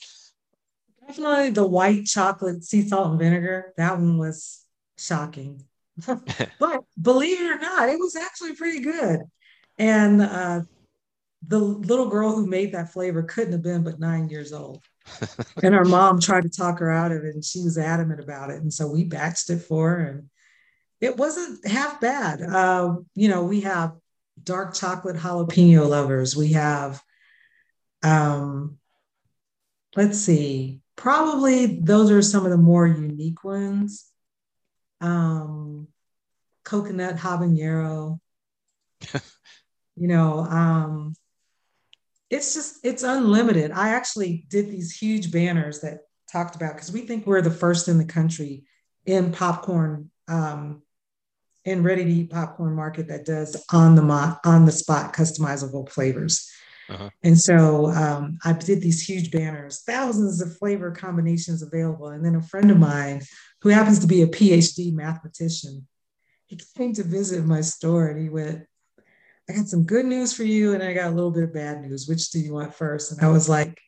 Definitely 1.08 1.52
the 1.52 1.68
white 1.68 2.06
chocolate 2.06 2.64
sea 2.64 2.88
salt 2.88 3.12
and 3.12 3.20
vinegar. 3.20 3.74
That 3.78 3.94
one 3.94 4.18
was 4.18 4.66
shocking. 4.98 5.64
but 6.60 6.84
believe 7.02 7.40
it 7.42 7.52
or 7.52 7.60
not, 7.60 7.90
it 7.90 8.00
was 8.00 8.16
actually 8.16 8.56
pretty 8.56 8.82
good. 8.82 9.22
And 9.78 10.22
uh, 10.22 10.62
the 11.48 11.60
little 11.60 12.10
girl 12.10 12.36
who 12.36 12.48
made 12.48 12.74
that 12.74 12.92
flavor 12.92 13.24
couldn't 13.24 13.54
have 13.54 13.64
been 13.64 13.84
but 13.84 14.00
nine 14.00 14.30
years 14.30 14.52
old. 14.54 14.84
and 15.64 15.76
her 15.76 15.86
mom 15.86 16.20
tried 16.20 16.44
to 16.44 16.50
talk 16.50 16.80
her 16.80 16.92
out 16.92 17.12
of 17.12 17.24
it, 17.24 17.36
and 17.36 17.46
she 17.46 17.62
was 17.62 17.78
adamant 17.78 18.20
about 18.20 18.50
it. 18.50 18.62
And 18.62 18.74
so 18.74 18.88
we 18.88 19.08
batched 19.08 19.50
it 19.52 19.60
for 19.60 19.92
her, 19.92 20.08
and 20.08 20.30
it 21.00 21.18
wasn't 21.18 21.66
half 21.68 22.02
bad. 22.02 22.42
Uh, 22.42 22.96
you 23.14 23.30
know, 23.30 23.44
we 23.44 23.62
have 23.62 23.94
dark 24.42 24.74
chocolate 24.74 25.18
jalapeno 25.18 25.88
lovers. 25.88 26.36
We 26.36 26.54
have, 26.54 27.02
um, 28.02 28.78
let's 29.96 30.18
see, 30.18 30.82
probably 30.96 31.80
those 31.82 32.12
are 32.12 32.22
some 32.22 32.46
of 32.46 32.52
the 32.52 32.58
more 32.58 32.88
unique 32.88 33.44
ones. 33.44 34.06
Um, 35.02 35.88
coconut 36.64 37.18
habanero. 37.18 38.20
you 39.96 40.08
know, 40.08 40.40
um, 40.40 41.14
it's 42.30 42.54
just 42.54 42.80
it's 42.84 43.04
unlimited. 43.04 43.72
I 43.72 43.90
actually 43.90 44.46
did 44.50 44.70
these 44.70 44.96
huge 44.96 45.32
banners 45.32 45.82
that 45.82 46.00
talked 46.32 46.56
about 46.56 46.74
because 46.74 46.92
we 46.92 47.02
think 47.02 47.26
we're 47.26 47.42
the 47.42 47.52
first 47.52 47.88
in 47.88 47.98
the 47.98 48.06
country 48.06 48.66
in 49.06 49.32
popcorn 49.32 50.10
um, 50.28 50.82
in 51.64 51.84
ready 51.84 52.04
to 52.04 52.12
eat 52.12 52.30
popcorn 52.32 52.76
market 52.76 53.08
that 53.08 53.26
does 53.26 53.64
on 53.72 53.96
the 53.96 54.02
mo- 54.02 54.38
on 54.44 54.66
the 54.66 54.72
spot 54.72 55.14
customizable 55.14 55.90
flavors. 55.90 56.50
Uh-huh. 56.90 57.10
And 57.24 57.40
so 57.40 57.88
um, 57.88 58.38
I 58.44 58.54
did 58.54 58.82
these 58.82 59.02
huge 59.02 59.32
banners, 59.32 59.82
thousands 59.82 60.42
of 60.42 60.58
flavor 60.58 60.92
combinations 60.92 61.62
available. 61.62 62.10
And 62.10 62.24
then 62.24 62.36
a 62.36 62.42
friend 62.42 62.70
of 62.70 62.78
mine 62.78 63.22
who 63.62 63.70
happens 63.70 64.00
to 64.00 64.08
be 64.08 64.22
a 64.22 64.28
PhD 64.28 64.94
mathematician, 64.94 65.88
he 66.46 66.60
came 66.78 66.94
to 66.94 67.04
visit 67.04 67.44
my 67.46 67.62
store 67.62 68.08
and 68.08 68.22
he 68.22 68.30
went, 68.30 68.66
I 69.50 69.54
got 69.54 69.68
some 69.68 69.84
good 69.84 70.06
news 70.06 70.34
for 70.34 70.44
you 70.44 70.74
and 70.74 70.84
I 70.84 70.94
got 70.94 71.12
a 71.12 71.16
little 71.16 71.32
bit 71.32 71.44
of 71.44 71.54
bad 71.54 71.82
news. 71.82 72.08
Which 72.08 72.30
do 72.32 72.40
you 72.40 72.54
want 72.54 72.74
first? 72.74 73.12
And 73.12 73.22
I 73.22 73.30
was 73.30 73.48
like, 73.50 73.80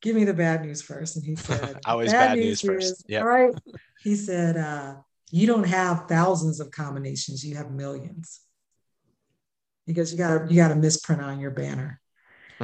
give 0.00 0.16
me 0.16 0.24
the 0.24 0.34
bad 0.34 0.64
news 0.64 0.82
first. 0.82 1.16
And 1.16 1.24
he 1.24 1.36
said, 1.36 1.78
always 1.84 2.12
bad, 2.12 2.28
bad 2.28 2.38
news, 2.38 2.62
news 2.64 2.82
first. 2.82 3.04
Yeah. 3.08 3.20
All 3.20 3.26
right. 3.26 3.52
He 4.02 4.16
said, 4.16 4.56
uh, 4.56 4.96
you 5.30 5.46
don't 5.46 5.66
have 5.66 6.08
thousands 6.08 6.60
of 6.60 6.70
combinations, 6.70 7.44
you 7.44 7.56
have 7.56 7.70
millions. 7.70 8.40
Because 9.86 10.12
you 10.12 10.18
got 10.18 10.50
you 10.50 10.56
got 10.56 10.70
a 10.70 10.76
misprint 10.76 11.20
on 11.20 11.40
your 11.40 11.50
banner. 11.50 11.99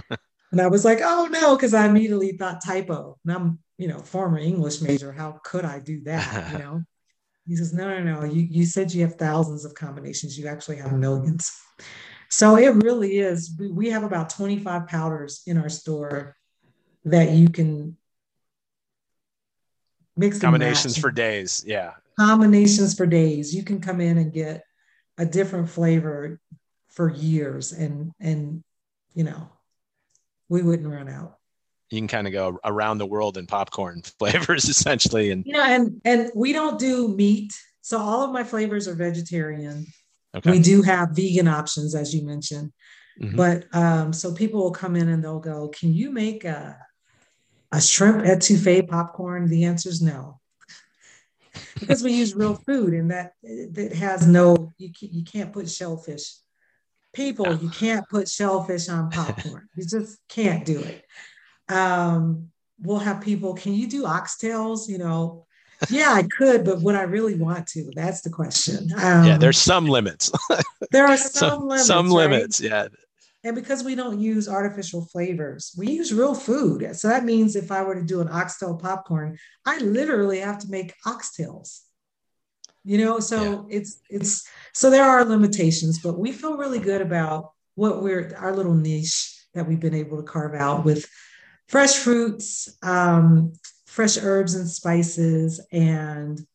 and 0.53 0.61
I 0.61 0.67
was 0.69 0.85
like, 0.85 1.01
oh 1.03 1.29
no, 1.31 1.57
because 1.57 1.75
I 1.75 1.87
immediately 1.87 2.33
thought 2.33 2.65
typo. 2.65 3.19
And 3.25 3.33
I'm, 3.33 3.59
you 3.79 3.89
know, 3.89 3.99
former 3.99 4.39
English 4.39 4.81
major. 4.81 5.13
How 5.13 5.41
could 5.45 5.65
I 5.65 5.81
do 5.81 6.03
that? 6.05 6.53
You 6.53 6.59
know? 6.59 6.83
He 7.49 7.55
says, 7.55 7.73
no, 7.73 7.89
no, 7.89 8.03
no. 8.03 8.25
You, 8.25 8.43
you 8.43 8.67
said 8.67 8.93
you 8.93 9.03
have 9.03 9.15
thousands 9.15 9.65
of 9.65 9.73
combinations. 9.73 10.37
You 10.37 10.49
actually 10.49 10.79
have 10.79 10.93
millions. 10.93 11.57
So 12.29 12.57
it 12.57 12.75
really 12.83 13.19
is. 13.19 13.55
We, 13.57 13.71
we 13.71 13.91
have 13.91 14.03
about 14.03 14.31
25 14.31 14.89
powders 14.89 15.43
in 15.47 15.57
our 15.57 15.69
store 15.69 16.35
that 17.05 17.31
you 17.31 17.49
can 17.49 17.97
mix 20.17 20.41
combinations 20.41 20.99
for 20.99 21.13
days. 21.13 21.63
Yeah. 21.65 21.93
Combinations 22.19 22.95
for 22.95 23.07
days. 23.07 23.55
You 23.55 23.63
can 23.63 23.81
come 23.81 24.01
in 24.01 24.19
and 24.19 24.33
get 24.33 24.65
a 25.19 25.25
different 25.25 25.71
flavor 25.71 26.41
for 26.89 27.13
years 27.13 27.73
and 27.73 28.13
and 28.21 28.65
you 29.15 29.25
know 29.25 29.51
we 30.49 30.63
wouldn't 30.63 30.89
run 30.89 31.09
out. 31.09 31.37
You 31.91 32.01
can 32.01 32.09
kind 32.09 32.27
of 32.27 32.33
go 32.33 32.59
around 32.65 32.99
the 32.99 33.07
world 33.07 33.39
in 33.39 33.47
popcorn 33.47 34.03
flavors 34.19 34.69
essentially. 34.69 35.31
And 35.31 35.45
yeah, 35.47 35.71
and 35.71 36.01
and 36.05 36.31
we 36.35 36.53
don't 36.53 36.79
do 36.79 37.09
meat. 37.09 37.53
So 37.83 37.99
all 37.99 38.25
of 38.25 38.33
my 38.33 38.43
flavors 38.43 38.89
are 38.89 38.95
vegetarian. 38.95 39.87
Okay. 40.35 40.51
We 40.51 40.59
do 40.59 40.83
have 40.83 41.11
vegan 41.13 41.49
options, 41.49 41.95
as 41.95 42.15
you 42.15 42.27
mentioned. 42.27 42.73
Mm-hmm. 43.21 43.37
But 43.37 43.75
um, 43.75 44.13
so 44.13 44.35
people 44.35 44.63
will 44.63 44.73
come 44.73 44.97
in 44.97 45.09
and 45.09 45.23
they'll 45.23 45.41
go, 45.41 45.69
Can 45.69 45.95
you 45.95 46.11
make 46.11 46.45
a, 46.45 46.79
a 47.73 47.81
shrimp 47.81 48.25
etouffee 48.25 48.87
popcorn? 48.87 49.49
The 49.49 49.65
answer 49.65 49.89
is 49.89 50.03
no. 50.03 50.41
because 51.81 52.03
we 52.03 52.13
use 52.13 52.35
real 52.35 52.55
food 52.55 52.93
and 52.93 53.11
that 53.11 53.33
that 53.43 53.93
has 53.95 54.27
no 54.27 54.73
you, 54.79 54.91
you 55.01 55.25
can't 55.25 55.53
put 55.53 55.71
shellfish 55.71 56.35
people 57.17 57.55
you 57.57 57.71
can't 57.71 58.09
put 58.09 58.29
shellfish 58.29 58.89
on 58.89 59.11
popcorn. 59.11 59.69
You 59.77 59.85
just 59.85 60.19
can't 60.29 60.65
do 60.65 60.79
it. 60.81 61.05
Um, 61.69 62.51
we'll 62.81 62.99
have 62.99 63.21
people 63.21 63.55
can 63.55 63.73
you 63.73 63.89
do 63.89 64.05
oxtails? 64.05 64.89
You 64.89 64.99
know 64.99 65.47
yeah 65.91 66.11
i 66.15 66.23
could 66.23 66.65
but 66.65 66.81
would 66.81 66.95
i 66.95 67.03
really 67.03 67.35
want 67.35 67.67
to? 67.69 67.91
That's 67.95 68.21
the 68.21 68.31
question. 68.31 68.93
Um, 68.97 69.27
yeah 69.27 69.39
there's 69.39 69.59
some 69.59 69.87
limits. 69.87 70.31
There 70.93 71.07
are 71.07 71.17
some, 71.17 71.51
some 71.51 71.69
limits 71.69 71.87
some 71.87 72.07
right? 72.07 72.31
limits 72.31 72.61
yeah. 72.61 72.89
And 73.45 73.55
because 73.55 73.85
we 73.85 73.95
don't 73.95 74.19
use 74.19 74.49
artificial 74.49 75.07
flavors, 75.07 75.73
we 75.79 75.89
use 75.89 76.13
real 76.13 76.35
food. 76.35 76.97
So 76.97 77.07
that 77.09 77.25
means 77.25 77.55
if 77.55 77.71
I 77.71 77.83
were 77.83 77.95
to 77.95 78.03
do 78.03 78.21
an 78.21 78.29
oxtail 78.29 78.75
popcorn, 78.77 79.39
I 79.65 79.79
literally 79.79 80.41
have 80.41 80.59
to 80.61 80.69
make 80.69 80.95
oxtails. 81.07 81.86
You 82.87 82.99
know, 82.99 83.19
so 83.19 83.67
yeah. 83.69 83.79
it's 83.79 84.01
it's 84.09 84.49
so 84.73 84.91
there 84.91 85.03
are 85.03 85.25
limitations, 85.25 85.99
but 85.99 86.21
we 86.21 86.31
feel 86.31 86.57
really 86.57 86.79
good 86.79 87.01
about 87.01 87.51
what 87.75 88.01
we're 88.01 88.33
our 88.37 88.55
little 88.55 88.75
niche 88.75 89.37
that 89.55 89.67
we've 89.67 89.81
been 89.81 89.93
able 89.93 90.19
to 90.19 90.23
carve 90.23 90.55
out 90.55 90.85
with 90.85 91.05
fresh 91.67 91.97
fruits, 91.97 92.69
um, 92.85 93.53
fresh 93.87 94.17
herbs 94.19 94.55
and 94.55 94.71
spices, 94.71 95.61
and 95.73 96.47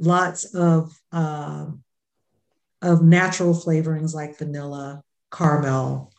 lots 0.00 0.56
of 0.56 0.92
uh, 1.12 1.66
of 2.82 3.02
natural 3.02 3.54
flavorings 3.54 4.12
like 4.12 4.38
vanilla, 4.38 5.04
caramel, 5.32 6.12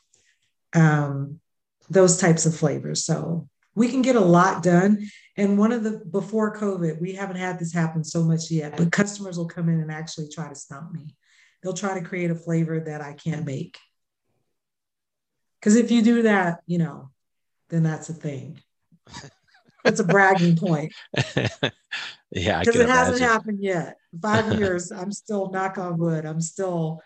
um, 0.74 1.42
those 1.90 2.18
types 2.18 2.46
of 2.46 2.56
flavors. 2.56 3.04
So 3.04 3.50
we 3.76 3.90
can 3.90 4.02
get 4.02 4.16
a 4.16 4.22
lot 4.22 4.64
done. 4.64 5.10
And 5.42 5.58
one 5.58 5.72
of 5.72 5.84
the 5.84 6.04
before 6.12 6.56
COVID, 6.56 7.02
we 7.02 7.14
haven't 7.14 7.38
had 7.38 7.58
this 7.58 7.74
happen 7.74 8.04
so 8.04 8.24
much 8.24 8.52
yet, 8.52 8.78
but 8.78 8.92
customers 8.92 9.40
will 9.40 9.48
come 9.48 9.70
in 9.70 9.80
and 9.80 9.92
actually 9.92 10.30
try 10.30 10.48
to 10.48 10.54
stump 10.54 10.94
me. 10.94 11.16
They'll 11.64 11.74
try 11.74 12.00
to 12.00 12.06
create 12.06 12.30
a 12.30 12.36
flavor 12.36 12.80
that 12.82 13.02
I 13.02 13.14
can't 13.14 13.44
make. 13.44 13.80
Because 15.60 15.76
if 15.78 15.90
you 15.90 16.04
do 16.04 16.22
that, 16.24 16.60
you 16.68 16.78
know, 16.78 17.10
then 17.70 17.82
that's 17.82 18.10
a 18.10 18.14
thing. 18.14 18.60
It's 19.84 20.00
a 20.00 20.04
bragging 20.04 20.58
point. 20.58 20.94
yeah, 21.16 22.60
because 22.60 22.76
it 22.76 22.82
imagine. 22.82 22.88
hasn't 22.88 23.22
happened 23.22 23.58
yet. 23.64 23.98
Five 24.22 24.54
years, 24.60 24.92
I'm 24.92 25.12
still 25.12 25.50
knock 25.50 25.80
on 25.80 25.98
wood. 25.98 26.24
I'm 26.24 26.40
still, 26.40 27.02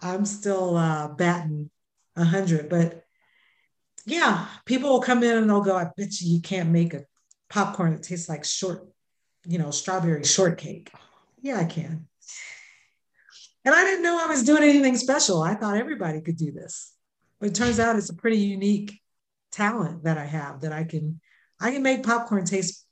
I'm 0.00 0.24
still 0.24 0.76
uh, 0.76 1.06
batting 1.14 1.70
100. 2.14 2.68
But 2.68 3.04
yeah, 4.04 4.48
people 4.64 4.90
will 4.90 5.00
come 5.00 5.22
in 5.22 5.36
and 5.36 5.48
they'll 5.48 5.60
go, 5.60 5.76
I 5.76 5.90
bet 5.96 6.20
you 6.20 6.34
you 6.34 6.40
can't 6.40 6.70
make 6.70 6.92
a 6.92 7.04
popcorn 7.48 7.92
that 7.92 8.02
tastes 8.02 8.28
like 8.28 8.44
short, 8.44 8.86
you 9.46 9.58
know, 9.58 9.70
strawberry 9.70 10.24
shortcake. 10.24 10.90
Yeah, 11.40 11.58
I 11.58 11.64
can. 11.64 12.06
And 13.64 13.74
I 13.74 13.84
didn't 13.84 14.02
know 14.02 14.18
I 14.18 14.26
was 14.26 14.44
doing 14.44 14.62
anything 14.62 14.96
special. 14.96 15.42
I 15.42 15.54
thought 15.54 15.76
everybody 15.76 16.20
could 16.20 16.36
do 16.36 16.52
this. 16.52 16.92
But 17.40 17.50
it 17.50 17.54
turns 17.54 17.78
out 17.78 17.96
it's 17.96 18.10
a 18.10 18.14
pretty 18.14 18.38
unique 18.38 19.00
talent 19.52 20.04
that 20.04 20.18
I 20.18 20.24
have 20.24 20.60
that 20.60 20.72
I 20.72 20.84
can 20.84 21.20
I 21.60 21.70
can 21.70 21.82
make 21.82 22.04
popcorn 22.04 22.44
taste 22.44 22.84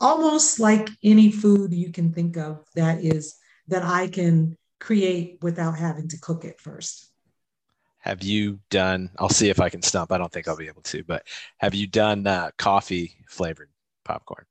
almost 0.00 0.60
like 0.60 0.88
any 1.02 1.30
food 1.30 1.72
you 1.72 1.92
can 1.92 2.12
think 2.12 2.36
of 2.36 2.64
that 2.74 3.04
is 3.04 3.36
that 3.68 3.82
I 3.82 4.08
can 4.08 4.56
create 4.78 5.38
without 5.42 5.78
having 5.78 6.08
to 6.08 6.20
cook 6.20 6.44
it 6.44 6.60
first 6.60 7.09
have 8.00 8.22
you 8.22 8.58
done 8.70 9.10
i'll 9.18 9.28
see 9.28 9.48
if 9.48 9.60
i 9.60 9.68
can 9.68 9.82
stump 9.82 10.10
i 10.10 10.18
don't 10.18 10.32
think 10.32 10.48
i'll 10.48 10.56
be 10.56 10.66
able 10.66 10.82
to 10.82 11.04
but 11.04 11.26
have 11.58 11.74
you 11.74 11.86
done 11.86 12.26
uh, 12.26 12.50
coffee 12.56 13.14
flavored 13.28 13.68
popcorn? 14.04 14.44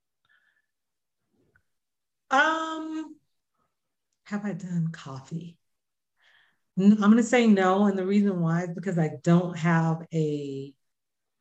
Um 2.32 3.16
have 4.26 4.46
i 4.46 4.54
done 4.54 4.90
coffee? 4.92 5.58
I'm 6.80 6.96
going 6.96 7.18
to 7.18 7.24
say 7.24 7.46
no 7.46 7.86
and 7.86 7.98
the 7.98 8.06
reason 8.06 8.40
why 8.40 8.64
is 8.64 8.70
because 8.70 8.98
i 8.98 9.12
don't 9.24 9.58
have 9.58 10.06
a 10.14 10.74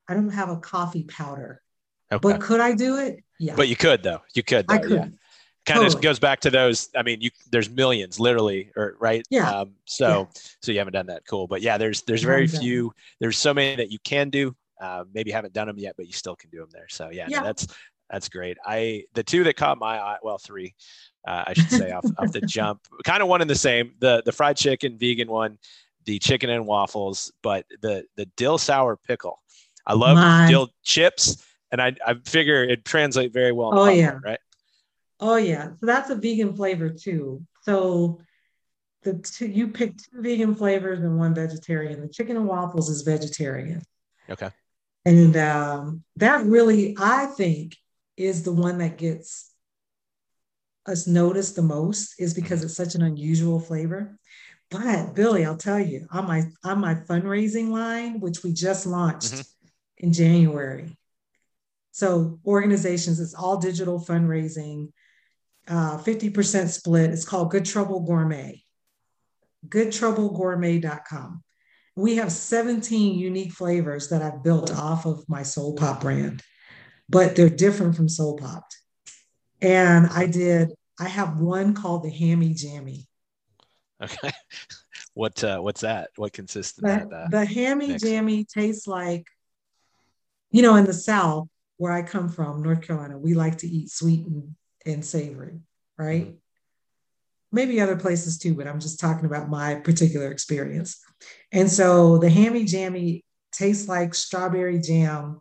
i 0.08 0.14
don't 0.14 0.30
have 0.30 0.48
a 0.48 0.56
coffee 0.56 1.04
powder. 1.04 1.62
Okay. 2.10 2.20
but 2.22 2.40
could 2.40 2.60
i 2.60 2.72
do 2.72 2.96
it? 2.96 3.22
Yeah. 3.38 3.54
But 3.54 3.68
you 3.68 3.76
could 3.76 4.02
though. 4.02 4.22
You 4.34 4.42
could 4.42 4.66
though, 4.66 4.74
i 4.74 4.78
could. 4.78 4.92
yeah 4.92 5.08
kind 5.68 5.80
totally. 5.80 5.96
of 5.96 6.02
goes 6.02 6.18
back 6.18 6.40
to 6.40 6.50
those. 6.50 6.88
I 6.96 7.02
mean, 7.02 7.20
you 7.20 7.30
there's 7.50 7.70
millions, 7.70 8.18
literally, 8.18 8.72
or 8.76 8.96
right? 8.98 9.24
Yeah. 9.30 9.50
Um, 9.50 9.74
so 9.84 10.08
yeah. 10.08 10.40
so 10.62 10.72
you 10.72 10.78
haven't 10.78 10.94
done 10.94 11.06
that, 11.06 11.26
cool. 11.26 11.46
But 11.46 11.62
yeah, 11.62 11.78
there's 11.78 12.02
there's 12.02 12.22
very 12.22 12.46
few. 12.46 12.92
There's 13.20 13.38
so 13.38 13.54
many 13.54 13.76
that 13.76 13.92
you 13.92 13.98
can 14.00 14.30
do. 14.30 14.56
Uh, 14.80 15.04
maybe 15.12 15.30
haven't 15.30 15.52
done 15.52 15.66
them 15.66 15.78
yet, 15.78 15.94
but 15.96 16.06
you 16.06 16.12
still 16.12 16.36
can 16.36 16.50
do 16.50 16.58
them 16.58 16.68
there. 16.72 16.86
So 16.88 17.10
yeah, 17.10 17.26
yeah. 17.28 17.40
No, 17.40 17.44
that's 17.44 17.66
that's 18.10 18.28
great. 18.28 18.56
I 18.64 19.04
the 19.14 19.22
two 19.22 19.44
that 19.44 19.56
caught 19.56 19.78
my 19.78 19.98
eye, 20.00 20.18
well, 20.22 20.38
three, 20.38 20.74
uh, 21.26 21.44
I 21.46 21.52
should 21.52 21.70
say 21.70 21.90
off 21.92 22.04
off 22.18 22.32
the 22.32 22.40
jump, 22.40 22.80
kind 23.04 23.22
of 23.22 23.28
one 23.28 23.40
and 23.40 23.50
the 23.50 23.54
same. 23.54 23.92
The 23.98 24.22
the 24.24 24.32
fried 24.32 24.56
chicken 24.56 24.98
vegan 24.98 25.28
one, 25.28 25.58
the 26.04 26.18
chicken 26.18 26.50
and 26.50 26.66
waffles, 26.66 27.32
but 27.42 27.66
the 27.82 28.04
the 28.16 28.26
dill 28.36 28.58
sour 28.58 28.96
pickle. 28.96 29.40
I 29.86 29.94
love 29.94 30.16
my. 30.16 30.46
dill 30.48 30.68
chips, 30.82 31.44
and 31.70 31.80
I 31.80 31.94
I 32.06 32.14
figure 32.24 32.64
it 32.64 32.84
translate 32.84 33.32
very 33.32 33.52
well. 33.52 33.78
oh 33.78 33.88
yeah, 33.88 34.18
right. 34.22 34.38
Oh 35.20 35.36
yeah, 35.36 35.70
so 35.80 35.86
that's 35.86 36.10
a 36.10 36.14
vegan 36.14 36.54
flavor 36.54 36.90
too. 36.90 37.44
So 37.62 38.20
the 39.02 39.14
two, 39.14 39.46
you 39.46 39.68
pick 39.68 39.96
two 39.96 40.22
vegan 40.22 40.54
flavors 40.54 41.00
and 41.00 41.18
one 41.18 41.34
vegetarian. 41.34 42.00
The 42.00 42.08
chicken 42.08 42.36
and 42.36 42.46
waffles 42.46 42.88
is 42.88 43.02
vegetarian. 43.02 43.82
Okay. 44.30 44.50
And 45.04 45.36
um, 45.36 46.04
that 46.16 46.44
really, 46.44 46.96
I 46.98 47.26
think, 47.26 47.76
is 48.16 48.42
the 48.42 48.52
one 48.52 48.78
that 48.78 48.98
gets 48.98 49.52
us 50.86 51.06
noticed 51.06 51.56
the 51.56 51.62
most, 51.62 52.14
is 52.18 52.34
because 52.34 52.64
it's 52.64 52.76
such 52.76 52.94
an 52.94 53.02
unusual 53.02 53.60
flavor. 53.60 54.18
But 54.70 55.14
Billy, 55.14 55.44
I'll 55.44 55.56
tell 55.56 55.80
you, 55.80 56.06
on 56.10 56.26
my 56.26 56.44
on 56.64 56.80
my 56.80 56.94
fundraising 56.94 57.68
line, 57.68 58.20
which 58.20 58.42
we 58.42 58.52
just 58.52 58.86
launched 58.86 59.32
mm-hmm. 59.32 59.68
in 59.98 60.12
January. 60.12 60.96
So 61.92 62.38
organizations, 62.44 63.18
it's 63.18 63.34
all 63.34 63.56
digital 63.56 63.98
fundraising 63.98 64.92
uh, 65.68 65.98
50% 65.98 66.68
split. 66.68 67.10
It's 67.10 67.24
called 67.24 67.50
Good 67.50 67.64
Trouble 67.64 68.00
Gourmet. 68.00 68.62
GoodTroubleGourmet.com. 69.68 71.42
We 71.96 72.16
have 72.16 72.30
17 72.30 73.18
unique 73.18 73.52
flavors 73.52 74.08
that 74.10 74.22
I've 74.22 74.42
built 74.42 74.72
off 74.72 75.04
of 75.04 75.28
my 75.28 75.42
Soul 75.42 75.74
Pop 75.74 76.00
brand, 76.00 76.42
but 77.08 77.34
they're 77.34 77.48
different 77.48 77.96
from 77.96 78.08
Soul 78.08 78.36
Popped. 78.36 78.76
And 79.60 80.06
I 80.06 80.26
did, 80.26 80.70
I 81.00 81.08
have 81.08 81.38
one 81.38 81.74
called 81.74 82.04
the 82.04 82.10
Hammy 82.10 82.54
Jammy. 82.54 83.08
Okay. 84.02 84.30
What 85.14 85.42
uh, 85.42 85.58
what's 85.58 85.80
that? 85.80 86.10
What 86.14 86.32
consists 86.32 86.78
of 86.78 86.82
the, 86.82 86.88
that? 86.88 87.12
Uh, 87.12 87.28
the 87.28 87.44
Hammy 87.44 87.88
mix? 87.88 88.04
Jammy 88.04 88.44
tastes 88.44 88.86
like, 88.86 89.26
you 90.52 90.62
know, 90.62 90.76
in 90.76 90.84
the 90.84 90.92
South 90.92 91.48
where 91.76 91.90
I 91.90 92.02
come 92.02 92.28
from, 92.28 92.62
North 92.62 92.82
Carolina, 92.82 93.18
we 93.18 93.34
like 93.34 93.58
to 93.58 93.66
eat 93.66 93.90
sweet 93.90 94.24
and 94.26 94.54
and 94.86 95.04
savory, 95.04 95.60
right? 95.96 96.26
Mm-hmm. 96.26 96.36
Maybe 97.50 97.80
other 97.80 97.96
places 97.96 98.38
too, 98.38 98.54
but 98.54 98.66
I'm 98.66 98.80
just 98.80 99.00
talking 99.00 99.24
about 99.24 99.48
my 99.48 99.76
particular 99.76 100.30
experience. 100.30 101.00
And 101.50 101.70
so 101.70 102.18
the 102.18 102.28
hammy 102.28 102.64
jammy 102.64 103.24
tastes 103.52 103.88
like 103.88 104.14
strawberry 104.14 104.78
jam 104.80 105.40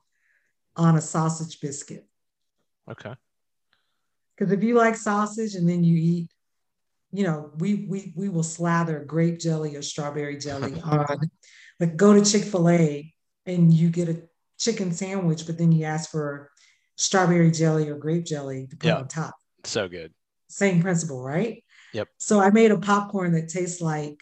on 0.78 0.96
a 0.96 1.02
sausage 1.02 1.60
biscuit. 1.60 2.08
Okay. 2.90 3.14
Because 4.36 4.54
if 4.54 4.64
you 4.64 4.76
like 4.76 4.96
sausage 4.96 5.56
and 5.56 5.68
then 5.68 5.84
you 5.84 5.98
eat, 5.98 6.32
you 7.12 7.24
know, 7.24 7.52
we 7.58 7.86
we 7.90 8.14
we 8.16 8.30
will 8.30 8.44
slather 8.44 9.04
grape 9.04 9.40
jelly 9.40 9.76
or 9.76 9.82
strawberry 9.82 10.38
jelly 10.38 10.80
on. 10.84 11.20
Like 11.80 11.96
go 11.96 12.14
to 12.14 12.30
Chick 12.30 12.44
Fil 12.44 12.70
A 12.70 13.14
and 13.46 13.74
you 13.74 13.90
get 13.90 14.10
a 14.10 14.22
chicken 14.58 14.92
sandwich, 14.92 15.46
but 15.46 15.58
then 15.58 15.72
you 15.72 15.86
ask 15.86 16.10
for 16.10 16.52
strawberry 16.98 17.52
jelly 17.52 17.90
or 17.90 17.96
grape 17.96 18.26
jelly 18.26 18.68
to 18.68 18.76
put 18.76 18.88
yep. 18.88 18.98
on 18.98 19.08
top. 19.08 19.36
So 19.64 19.88
good. 19.88 20.14
Same 20.50 20.82
principle, 20.82 21.24
right? 21.24 21.64
Yep. 21.94 22.10
So 22.18 22.40
I 22.40 22.50
made 22.50 22.72
a 22.72 22.78
popcorn 22.78 23.32
that 23.34 23.50
tastes 23.50 23.82
like 23.82 24.20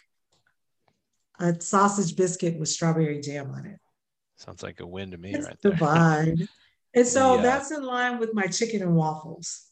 a 1.39 1.59
sausage 1.59 2.15
biscuit 2.15 2.59
with 2.59 2.69
strawberry 2.69 3.21
jam 3.21 3.51
on 3.51 3.65
it. 3.65 3.79
Sounds 4.37 4.63
like 4.63 4.79
a 4.79 4.85
win 4.85 5.11
to 5.11 5.17
me, 5.17 5.33
it's 5.33 5.45
right 5.45 5.61
divine. 5.61 6.47
and 6.93 7.07
so 7.07 7.37
that's 7.41 7.71
in 7.71 7.83
line 7.83 8.19
with 8.19 8.33
my 8.33 8.47
chicken 8.47 8.81
and 8.81 8.95
waffles. 8.95 9.65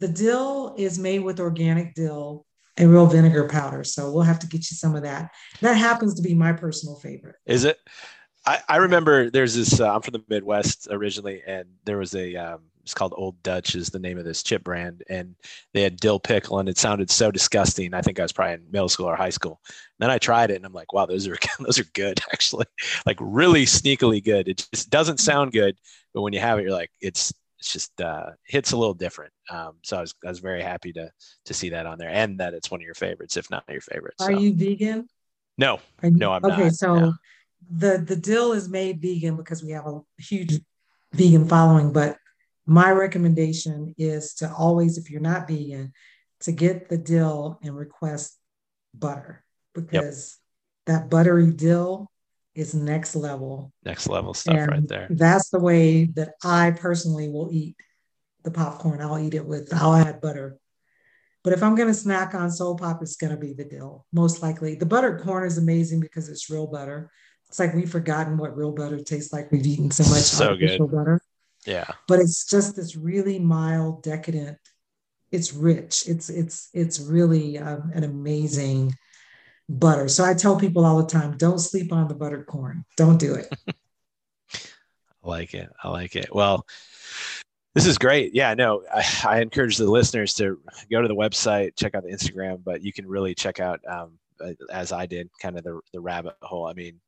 The 0.00 0.08
dill 0.08 0.74
is 0.78 0.98
made 0.98 1.20
with 1.20 1.38
organic 1.38 1.94
dill 1.94 2.46
and 2.78 2.90
real 2.90 3.06
vinegar 3.06 3.46
powder. 3.46 3.84
So 3.84 4.10
we'll 4.10 4.22
have 4.22 4.38
to 4.38 4.46
get 4.46 4.70
you 4.70 4.76
some 4.76 4.96
of 4.96 5.02
that. 5.02 5.30
That 5.60 5.74
happens 5.74 6.14
to 6.14 6.22
be 6.22 6.34
my 6.34 6.54
personal 6.54 6.96
favorite. 6.96 7.36
Is 7.44 7.64
it? 7.64 7.78
I, 8.46 8.60
I 8.68 8.76
remember 8.76 9.30
there's 9.30 9.54
this. 9.54 9.80
Uh, 9.80 9.94
I'm 9.94 10.02
from 10.02 10.12
the 10.12 10.24
Midwest 10.28 10.88
originally, 10.90 11.42
and 11.46 11.66
there 11.84 11.98
was 11.98 12.14
a 12.14 12.36
um, 12.36 12.60
it's 12.82 12.94
called 12.94 13.14
Old 13.16 13.42
Dutch 13.42 13.74
is 13.74 13.88
the 13.88 13.98
name 13.98 14.18
of 14.18 14.24
this 14.24 14.42
chip 14.42 14.64
brand, 14.64 15.02
and 15.08 15.34
they 15.74 15.82
had 15.82 15.96
dill 15.96 16.18
pickle, 16.18 16.58
and 16.58 16.68
it 16.68 16.78
sounded 16.78 17.10
so 17.10 17.30
disgusting. 17.30 17.94
I 17.94 18.02
think 18.02 18.18
I 18.18 18.22
was 18.22 18.32
probably 18.32 18.54
in 18.54 18.70
middle 18.70 18.88
school 18.88 19.06
or 19.06 19.16
high 19.16 19.30
school. 19.30 19.60
And 19.68 19.76
then 20.00 20.10
I 20.10 20.18
tried 20.18 20.50
it, 20.50 20.56
and 20.56 20.64
I'm 20.64 20.72
like, 20.72 20.92
wow, 20.92 21.06
those 21.06 21.28
are 21.28 21.36
those 21.60 21.78
are 21.78 21.84
good 21.94 22.20
actually, 22.32 22.66
like 23.06 23.18
really 23.20 23.64
sneakily 23.66 24.24
good. 24.24 24.48
It 24.48 24.66
just 24.72 24.90
doesn't 24.90 25.20
sound 25.20 25.52
good, 25.52 25.76
but 26.14 26.22
when 26.22 26.32
you 26.32 26.40
have 26.40 26.58
it, 26.58 26.62
you're 26.62 26.72
like, 26.72 26.90
it's 27.00 27.32
it's 27.58 27.72
just 27.72 28.00
uh, 28.00 28.30
hits 28.44 28.72
a 28.72 28.76
little 28.76 28.94
different. 28.94 29.32
Um, 29.50 29.74
so 29.82 29.98
I 29.98 30.00
was 30.00 30.14
I 30.24 30.28
was 30.28 30.38
very 30.38 30.62
happy 30.62 30.92
to 30.94 31.10
to 31.44 31.54
see 31.54 31.70
that 31.70 31.86
on 31.86 31.98
there, 31.98 32.10
and 32.10 32.40
that 32.40 32.54
it's 32.54 32.70
one 32.70 32.80
of 32.80 32.84
your 32.84 32.94
favorites, 32.94 33.36
if 33.36 33.50
not 33.50 33.64
your 33.68 33.82
favorite. 33.82 34.14
Are 34.20 34.32
you 34.32 34.54
vegan? 34.54 35.08
No, 35.58 35.78
you, 36.02 36.12
no, 36.12 36.32
I'm 36.32 36.44
okay, 36.44 36.48
not. 36.48 36.60
Okay, 36.60 36.70
so 36.70 36.94
no. 36.94 37.14
The 37.68 37.98
the 37.98 38.16
dill 38.16 38.52
is 38.52 38.68
made 38.68 39.00
vegan 39.00 39.36
because 39.36 39.62
we 39.62 39.72
have 39.72 39.86
a 39.86 40.00
huge 40.18 40.60
vegan 41.12 41.48
following, 41.48 41.92
but 41.92 42.16
my 42.66 42.90
recommendation 42.90 43.94
is 43.98 44.34
to 44.34 44.52
always, 44.52 44.96
if 44.96 45.10
you're 45.10 45.20
not 45.20 45.48
vegan, 45.48 45.92
to 46.40 46.52
get 46.52 46.88
the 46.88 46.98
dill 46.98 47.58
and 47.62 47.76
request 47.76 48.38
butter 48.94 49.44
because 49.74 50.38
yep. 50.86 51.00
that 51.02 51.10
buttery 51.10 51.52
dill 51.52 52.10
is 52.54 52.74
next 52.74 53.14
level. 53.14 53.72
Next 53.84 54.08
level 54.08 54.34
stuff 54.34 54.56
and 54.56 54.70
right 54.70 54.88
there. 54.88 55.06
That's 55.10 55.50
the 55.50 55.60
way 55.60 56.06
that 56.14 56.34
I 56.44 56.72
personally 56.72 57.28
will 57.28 57.48
eat 57.52 57.76
the 58.42 58.50
popcorn. 58.50 59.00
I'll 59.00 59.18
eat 59.18 59.34
it 59.34 59.46
with, 59.46 59.72
I'll 59.72 59.94
add 59.94 60.20
butter. 60.20 60.58
But 61.42 61.54
if 61.54 61.62
I'm 61.62 61.74
going 61.74 61.88
to 61.88 61.94
snack 61.94 62.34
on 62.34 62.50
Soul 62.50 62.76
Popped, 62.76 63.02
it's 63.02 63.16
going 63.16 63.32
to 63.32 63.38
be 63.38 63.54
the 63.54 63.64
dill, 63.64 64.04
most 64.12 64.42
likely. 64.42 64.74
The 64.74 64.86
buttered 64.86 65.22
corn 65.22 65.46
is 65.46 65.56
amazing 65.56 66.00
because 66.00 66.28
it's 66.28 66.50
real 66.50 66.66
butter. 66.66 67.10
It's 67.50 67.58
like 67.58 67.74
we've 67.74 67.90
forgotten 67.90 68.38
what 68.38 68.56
real 68.56 68.70
butter 68.70 69.00
tastes 69.00 69.32
like. 69.32 69.50
We've 69.50 69.66
eaten 69.66 69.90
so 69.90 70.04
much 70.04 70.22
so 70.22 70.50
artificial 70.50 70.86
good. 70.86 70.96
butter. 70.96 71.20
Yeah. 71.66 71.88
But 72.06 72.20
it's 72.20 72.48
just 72.48 72.76
this 72.76 72.94
really 72.94 73.40
mild, 73.40 74.04
decadent. 74.04 74.56
It's 75.32 75.52
rich. 75.52 76.04
It's 76.06 76.30
it's 76.30 76.68
it's 76.72 77.00
really 77.00 77.58
um, 77.58 77.90
an 77.92 78.04
amazing 78.04 78.94
butter. 79.68 80.06
So 80.06 80.24
I 80.24 80.34
tell 80.34 80.60
people 80.60 80.84
all 80.84 80.98
the 80.98 81.08
time, 81.08 81.36
don't 81.36 81.58
sleep 81.58 81.92
on 81.92 82.06
the 82.06 82.14
buttered 82.14 82.46
corn. 82.46 82.84
Don't 82.96 83.18
do 83.18 83.34
it. 83.34 83.52
I 84.54 85.28
like 85.28 85.52
it. 85.52 85.70
I 85.82 85.88
like 85.88 86.14
it. 86.14 86.32
Well, 86.32 86.64
this 87.74 87.86
is 87.86 87.98
great. 87.98 88.32
Yeah, 88.32 88.54
no, 88.54 88.84
I, 88.94 89.04
I, 89.24 89.40
encourage 89.40 89.76
the 89.76 89.90
listeners 89.90 90.34
to 90.34 90.60
go 90.88 91.02
to 91.02 91.08
the 91.08 91.16
website, 91.16 91.76
check 91.76 91.96
out 91.96 92.04
the 92.04 92.12
Instagram, 92.12 92.62
but 92.64 92.82
you 92.82 92.92
can 92.92 93.06
really 93.06 93.34
check 93.34 93.58
out, 93.60 93.80
um, 93.88 94.18
as 94.72 94.92
I 94.92 95.06
did, 95.06 95.28
kind 95.42 95.58
of 95.58 95.64
the, 95.64 95.80
the 95.92 96.00
rabbit 96.00 96.34
hole. 96.42 96.66
I 96.66 96.72
mean, 96.72 97.00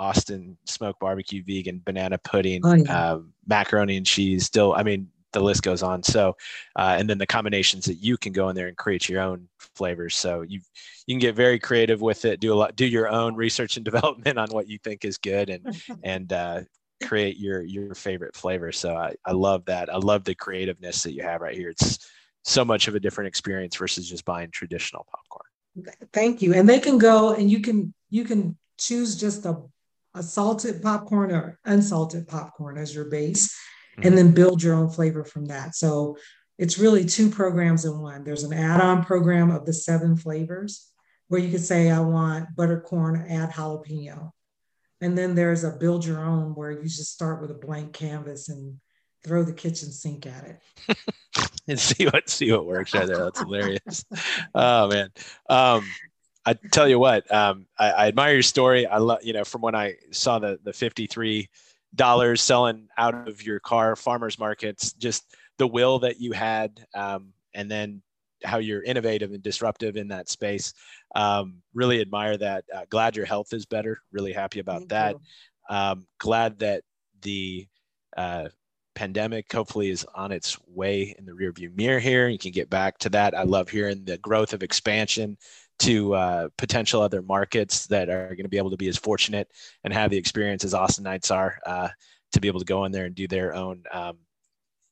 Austin 0.00 0.56
smoked 0.64 0.98
barbecue 0.98 1.44
vegan 1.44 1.82
banana 1.84 2.18
pudding, 2.18 2.62
oh, 2.64 2.74
yeah. 2.74 3.12
um, 3.12 3.32
macaroni 3.46 3.98
and 3.98 4.06
cheese. 4.06 4.46
Still, 4.46 4.72
I 4.72 4.82
mean, 4.82 5.08
the 5.32 5.40
list 5.40 5.62
goes 5.62 5.82
on. 5.82 6.02
So, 6.02 6.36
uh, 6.74 6.96
and 6.98 7.08
then 7.08 7.18
the 7.18 7.26
combinations 7.26 7.84
that 7.84 7.96
you 7.96 8.16
can 8.16 8.32
go 8.32 8.48
in 8.48 8.56
there 8.56 8.66
and 8.66 8.76
create 8.76 9.08
your 9.08 9.20
own 9.20 9.48
flavors. 9.58 10.16
So 10.16 10.40
you 10.42 10.60
you 11.06 11.14
can 11.14 11.20
get 11.20 11.36
very 11.36 11.58
creative 11.58 12.00
with 12.00 12.24
it. 12.24 12.40
Do 12.40 12.52
a 12.52 12.56
lot. 12.56 12.76
Do 12.76 12.86
your 12.86 13.08
own 13.08 13.36
research 13.36 13.76
and 13.76 13.84
development 13.90 14.38
on 14.38 14.48
what 14.50 14.68
you 14.68 14.78
think 14.78 15.04
is 15.04 15.18
good, 15.18 15.50
and 15.50 15.82
and 16.02 16.32
uh, 16.32 16.60
create 17.04 17.36
your 17.36 17.62
your 17.62 17.94
favorite 17.94 18.34
flavor. 18.34 18.72
So 18.72 18.96
I, 18.96 19.14
I 19.24 19.32
love 19.32 19.66
that. 19.66 19.92
I 19.92 19.98
love 19.98 20.24
the 20.24 20.34
creativeness 20.34 21.02
that 21.02 21.12
you 21.12 21.22
have 21.22 21.42
right 21.42 21.54
here. 21.54 21.68
It's 21.68 22.10
so 22.42 22.64
much 22.64 22.88
of 22.88 22.94
a 22.94 23.00
different 23.00 23.28
experience 23.28 23.76
versus 23.76 24.08
just 24.08 24.24
buying 24.24 24.50
traditional 24.50 25.06
popcorn. 25.10 25.94
Thank 26.12 26.42
you. 26.42 26.54
And 26.54 26.68
they 26.68 26.80
can 26.80 26.98
go 26.98 27.34
and 27.34 27.50
you 27.50 27.60
can 27.60 27.94
you 28.08 28.24
can 28.24 28.56
choose 28.78 29.16
just 29.16 29.44
a 29.44 29.62
a 30.14 30.22
salted 30.22 30.82
popcorn 30.82 31.30
or 31.32 31.58
unsalted 31.64 32.26
popcorn 32.28 32.78
as 32.78 32.94
your 32.94 33.06
base, 33.06 33.56
mm-hmm. 33.92 34.06
and 34.06 34.18
then 34.18 34.32
build 34.32 34.62
your 34.62 34.74
own 34.74 34.90
flavor 34.90 35.24
from 35.24 35.46
that. 35.46 35.74
So 35.74 36.16
it's 36.58 36.78
really 36.78 37.04
two 37.04 37.30
programs 37.30 37.84
in 37.84 37.98
one. 37.98 38.24
There's 38.24 38.44
an 38.44 38.52
add-on 38.52 39.04
program 39.04 39.50
of 39.50 39.64
the 39.64 39.72
seven 39.72 40.16
flavors 40.16 40.90
where 41.28 41.40
you 41.40 41.50
could 41.50 41.64
say, 41.64 41.90
I 41.90 42.00
want 42.00 42.54
butter 42.56 42.80
corn, 42.80 43.24
add 43.28 43.50
jalapeno. 43.50 44.32
And 45.00 45.16
then 45.16 45.34
there's 45.34 45.64
a 45.64 45.70
build 45.70 46.04
your 46.04 46.22
own 46.22 46.54
where 46.54 46.72
you 46.72 46.82
just 46.82 47.12
start 47.12 47.40
with 47.40 47.50
a 47.50 47.54
blank 47.54 47.92
canvas 47.92 48.48
and 48.48 48.78
throw 49.24 49.42
the 49.42 49.52
kitchen 49.52 49.90
sink 49.90 50.26
at 50.26 50.44
it. 50.44 50.98
and 51.68 51.78
see 51.78 52.06
what 52.06 52.28
see 52.28 52.50
what 52.52 52.66
works 52.66 52.94
right 52.94 53.06
there. 53.06 53.24
That's 53.24 53.40
hilarious. 53.40 54.04
oh 54.54 54.88
man. 54.88 55.10
Um, 55.48 55.88
I 56.46 56.54
tell 56.72 56.88
you 56.88 56.98
what, 56.98 57.30
um, 57.32 57.66
I, 57.78 57.90
I, 57.90 58.08
admire 58.08 58.32
your 58.32 58.42
story. 58.42 58.86
I 58.86 58.96
love, 58.98 59.18
you 59.22 59.32
know, 59.32 59.44
from 59.44 59.60
when 59.60 59.74
I 59.74 59.96
saw 60.10 60.38
the 60.38 60.58
the 60.64 60.72
fifty 60.72 61.06
three 61.06 61.48
dollars 61.94 62.40
selling 62.40 62.88
out 62.96 63.28
of 63.28 63.42
your 63.42 63.60
car, 63.60 63.94
farmers 63.94 64.38
markets, 64.38 64.92
just 64.94 65.36
the 65.58 65.66
will 65.66 65.98
that 65.98 66.18
you 66.20 66.32
had, 66.32 66.84
um, 66.94 67.32
and 67.54 67.70
then 67.70 68.02
how 68.42 68.58
you're 68.58 68.82
innovative 68.82 69.32
and 69.32 69.42
disruptive 69.42 69.96
in 69.96 70.08
that 70.08 70.30
space. 70.30 70.72
Um, 71.14 71.62
really 71.74 72.00
admire 72.00 72.38
that. 72.38 72.64
Uh, 72.74 72.84
glad 72.88 73.16
your 73.16 73.26
health 73.26 73.52
is 73.52 73.66
better. 73.66 74.00
Really 74.12 74.32
happy 74.32 74.60
about 74.60 74.88
Thank 74.88 74.90
that. 74.90 75.16
Um, 75.68 76.06
glad 76.18 76.58
that 76.60 76.82
the 77.20 77.66
uh, 78.16 78.48
pandemic 78.94 79.52
hopefully 79.52 79.90
is 79.90 80.06
on 80.14 80.32
its 80.32 80.58
way 80.66 81.14
in 81.18 81.26
the 81.26 81.32
rearview 81.32 81.74
mirror 81.76 82.00
here. 82.00 82.28
You 82.28 82.38
can 82.38 82.52
get 82.52 82.70
back 82.70 82.98
to 82.98 83.10
that. 83.10 83.34
I 83.34 83.42
love 83.42 83.68
hearing 83.68 84.04
the 84.04 84.18
growth 84.18 84.52
of 84.52 84.62
expansion 84.62 85.36
to 85.80 86.14
uh, 86.14 86.48
potential 86.58 87.00
other 87.00 87.22
markets 87.22 87.86
that 87.86 88.08
are 88.08 88.28
going 88.28 88.44
to 88.44 88.48
be 88.48 88.58
able 88.58 88.70
to 88.70 88.76
be 88.76 88.88
as 88.88 88.96
fortunate 88.96 89.50
and 89.82 89.92
have 89.92 90.10
the 90.10 90.16
experience 90.16 90.64
as 90.64 90.74
Austin 90.74 91.04
Austinites 91.04 91.34
are 91.34 91.58
uh, 91.66 91.88
to 92.32 92.40
be 92.40 92.48
able 92.48 92.60
to 92.60 92.66
go 92.66 92.84
in 92.84 92.92
there 92.92 93.06
and 93.06 93.14
do 93.14 93.26
their 93.26 93.54
own, 93.54 93.82
um, 93.90 94.18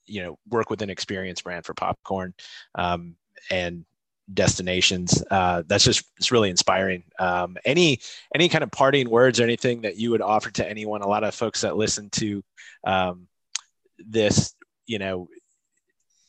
you 0.06 0.22
know, 0.22 0.38
work 0.48 0.70
with 0.70 0.80
an 0.82 0.90
experience 0.90 1.42
brand 1.42 1.64
for 1.66 1.74
popcorn 1.74 2.32
um, 2.74 3.16
and 3.50 3.84
destinations. 4.32 5.22
Uh, 5.30 5.62
that's 5.66 5.84
just 5.84 6.04
it's 6.16 6.32
really 6.32 6.50
inspiring. 6.50 7.04
Um, 7.18 7.58
any 7.66 8.00
any 8.34 8.48
kind 8.48 8.64
of 8.64 8.70
parting 8.70 9.10
words 9.10 9.40
or 9.40 9.44
anything 9.44 9.82
that 9.82 9.96
you 9.96 10.10
would 10.10 10.22
offer 10.22 10.50
to 10.52 10.68
anyone? 10.68 11.02
A 11.02 11.08
lot 11.08 11.24
of 11.24 11.34
folks 11.34 11.60
that 11.60 11.76
listen 11.76 12.08
to 12.10 12.42
um, 12.84 13.28
this, 13.98 14.54
you 14.86 14.98
know, 14.98 15.28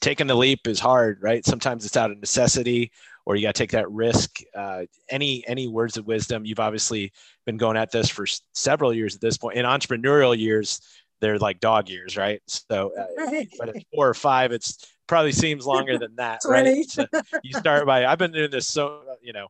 taking 0.01 0.27
the 0.27 0.35
leap 0.35 0.67
is 0.67 0.79
hard, 0.81 1.19
right? 1.21 1.45
Sometimes 1.45 1.85
it's 1.85 1.97
out 1.97 2.11
of 2.11 2.19
necessity 2.19 2.91
or 3.29 3.35
you 3.35 3.43
got 3.43 3.53
to 3.53 3.61
take 3.61 3.71
that 3.71 3.89
risk. 3.91 4.39
Uh, 4.55 4.85
any 5.07 5.43
any 5.47 5.67
words 5.67 5.97
of 5.97 6.07
wisdom? 6.07 6.45
You've 6.45 6.59
obviously 6.59 7.13
been 7.45 7.57
going 7.57 7.77
at 7.77 7.91
this 7.91 8.09
for 8.09 8.25
several 8.55 8.91
years 8.91 9.13
at 9.13 9.21
this 9.21 9.37
point. 9.37 9.55
In 9.55 9.67
entrepreneurial 9.67 10.35
years, 10.35 10.81
they're 11.21 11.37
like 11.37 11.59
dog 11.59 11.89
years, 11.89 12.17
right? 12.17 12.41
So, 12.47 12.91
uh, 12.97 13.43
but 13.59 13.69
at 13.69 13.83
four 13.93 14.09
or 14.09 14.15
five, 14.15 14.51
it's 14.51 14.83
probably 15.05 15.31
seems 15.31 15.67
longer 15.67 15.99
than 15.99 16.15
that, 16.15 16.39
right? 16.43 16.89
So 16.89 17.05
you 17.43 17.53
start 17.53 17.85
by. 17.85 18.07
I've 18.07 18.17
been 18.17 18.31
doing 18.31 18.49
this 18.49 18.65
so 18.65 19.03
you 19.21 19.33
know, 19.33 19.45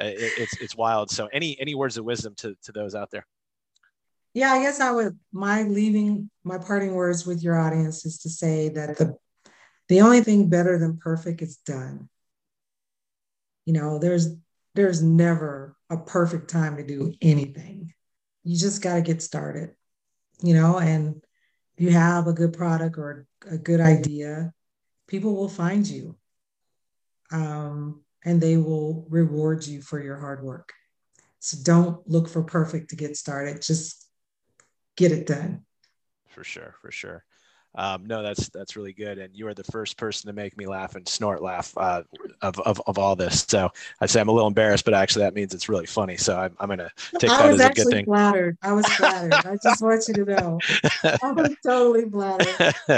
uh, 0.00 0.04
it, 0.04 0.32
it's 0.38 0.60
it's 0.60 0.76
wild. 0.76 1.10
So, 1.10 1.28
any 1.32 1.58
any 1.58 1.74
words 1.74 1.96
of 1.96 2.04
wisdom 2.04 2.32
to 2.36 2.54
to 2.62 2.70
those 2.70 2.94
out 2.94 3.10
there? 3.10 3.26
Yeah, 4.34 4.52
I 4.52 4.62
guess 4.62 4.78
I 4.78 4.92
would. 4.92 5.18
My 5.32 5.64
leaving 5.64 6.30
my 6.44 6.58
parting 6.58 6.94
words 6.94 7.26
with 7.26 7.42
your 7.42 7.58
audience 7.58 8.06
is 8.06 8.18
to 8.18 8.28
say 8.30 8.68
that 8.68 8.98
the 8.98 9.16
the 9.88 10.02
only 10.02 10.20
thing 10.20 10.48
better 10.48 10.78
than 10.78 10.98
perfect 10.98 11.42
is 11.42 11.56
done 11.56 12.08
you 13.66 13.74
know 13.74 13.98
there's 13.98 14.28
there's 14.74 15.02
never 15.02 15.76
a 15.90 15.98
perfect 15.98 16.50
time 16.50 16.76
to 16.76 16.86
do 16.86 17.12
anything. 17.20 17.92
You 18.44 18.56
just 18.56 18.80
got 18.80 18.94
to 18.94 19.02
get 19.02 19.22
started 19.22 19.74
you 20.42 20.54
know 20.54 20.78
and 20.78 21.22
if 21.76 21.84
you 21.84 21.90
have 21.90 22.26
a 22.26 22.32
good 22.32 22.52
product 22.52 22.98
or 22.98 23.26
a 23.50 23.58
good 23.58 23.80
idea 23.80 24.52
people 25.06 25.34
will 25.34 25.48
find 25.48 25.86
you 25.86 26.16
um, 27.32 28.02
and 28.24 28.40
they 28.40 28.56
will 28.56 29.06
reward 29.08 29.66
you 29.66 29.82
for 29.82 30.00
your 30.00 30.18
hard 30.18 30.42
work. 30.42 30.72
So 31.40 31.58
don't 31.62 32.08
look 32.08 32.28
for 32.28 32.42
perfect 32.42 32.90
to 32.90 32.96
get 32.96 33.16
started 33.16 33.62
just 33.62 34.08
get 34.96 35.12
it 35.12 35.26
done. 35.26 35.64
For 36.28 36.44
sure 36.44 36.74
for 36.80 36.90
sure 36.90 37.24
um, 37.76 38.06
no, 38.06 38.22
that's 38.22 38.48
that's 38.48 38.74
really 38.74 38.94
good, 38.94 39.18
and 39.18 39.36
you 39.36 39.46
are 39.46 39.54
the 39.54 39.64
first 39.64 39.98
person 39.98 40.28
to 40.28 40.32
make 40.32 40.56
me 40.56 40.66
laugh 40.66 40.94
and 40.94 41.06
snort 41.06 41.42
laugh 41.42 41.76
uh, 41.76 42.02
of, 42.40 42.58
of, 42.60 42.80
of 42.86 42.98
all 42.98 43.14
this. 43.14 43.44
So 43.46 43.70
I'd 44.00 44.08
say 44.08 44.20
I'm 44.20 44.28
a 44.28 44.32
little 44.32 44.48
embarrassed, 44.48 44.86
but 44.86 44.94
actually 44.94 45.24
that 45.24 45.34
means 45.34 45.52
it's 45.52 45.68
really 45.68 45.84
funny. 45.84 46.16
So 46.16 46.38
I'm, 46.38 46.56
I'm 46.58 46.68
going 46.68 46.78
to 46.78 46.90
take 47.18 47.30
that 47.30 47.50
as 47.50 47.60
a 47.60 47.70
good 47.70 47.88
thing. 47.88 47.96
I 47.96 47.98
was 47.98 48.04
flattered. 48.06 48.58
I 48.62 48.72
was 48.72 48.86
flattered. 48.86 49.34
I 49.34 49.56
just 49.62 49.82
want 49.82 50.08
you 50.08 50.14
to 50.14 50.24
know, 50.24 50.58
I 51.22 51.32
was 51.32 51.54
totally 51.62 52.08
flattered. 52.08 52.94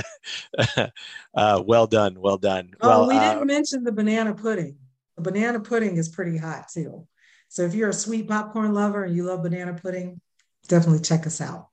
uh, 1.35 1.63
well 1.67 1.89
done, 1.89 2.21
well 2.21 2.39
done. 2.39 2.71
Oh, 2.81 2.89
well, 2.89 3.09
we 3.09 3.15
didn't 3.15 3.43
uh, 3.43 3.45
mention 3.45 3.83
the 3.83 3.93
banana 3.93 4.33
pudding. 4.35 4.77
The 5.17 5.23
banana 5.23 5.59
pudding 5.59 5.97
is 5.97 6.09
pretty 6.09 6.37
hot 6.37 6.69
too. 6.73 7.07
So 7.49 7.63
if 7.63 7.75
you're 7.75 7.89
a 7.89 7.95
sweet 7.95 8.29
popcorn 8.29 8.75
lover 8.75 9.05
and 9.05 9.17
you 9.17 9.25
love 9.25 9.43
banana 9.43 9.75
pudding, 9.75 10.21
definitely 10.69 11.01
check 11.01 11.27
us 11.27 11.41
out. 11.41 11.69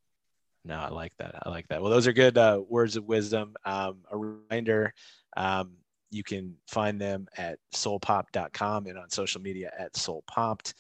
No, 0.65 0.79
I 0.79 0.89
like 0.89 1.13
that. 1.19 1.35
I 1.43 1.49
like 1.49 1.67
that. 1.67 1.81
Well, 1.81 1.91
those 1.91 2.07
are 2.07 2.13
good 2.13 2.37
uh, 2.37 2.61
words 2.67 2.95
of 2.95 3.05
wisdom. 3.05 3.55
Um, 3.65 3.99
a 4.11 4.17
reminder 4.17 4.93
um, 5.37 5.73
you 6.09 6.23
can 6.23 6.55
find 6.67 6.99
them 6.99 7.27
at 7.37 7.59
soulpopped.com 7.73 8.87
and 8.87 8.97
on 8.97 9.09
social 9.11 9.41
media 9.41 9.71
at 9.77 9.93
soulpopped. 9.93 10.73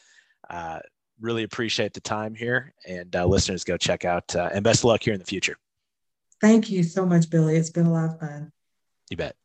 Uh, 0.49 0.79
really 1.21 1.43
appreciate 1.43 1.93
the 1.93 2.01
time 2.01 2.33
here. 2.33 2.73
And 2.87 3.15
uh, 3.15 3.25
listeners, 3.25 3.63
go 3.63 3.77
check 3.77 4.05
out 4.05 4.35
uh, 4.35 4.49
and 4.51 4.63
best 4.63 4.79
of 4.79 4.85
luck 4.85 5.03
here 5.03 5.13
in 5.13 5.19
the 5.19 5.25
future. 5.25 5.55
Thank 6.41 6.69
you 6.69 6.83
so 6.83 7.05
much, 7.05 7.29
Billy. 7.29 7.55
It's 7.55 7.69
been 7.69 7.85
a 7.85 7.93
lot 7.93 8.05
of 8.05 8.19
fun. 8.19 8.51
You 9.09 9.17
bet. 9.17 9.35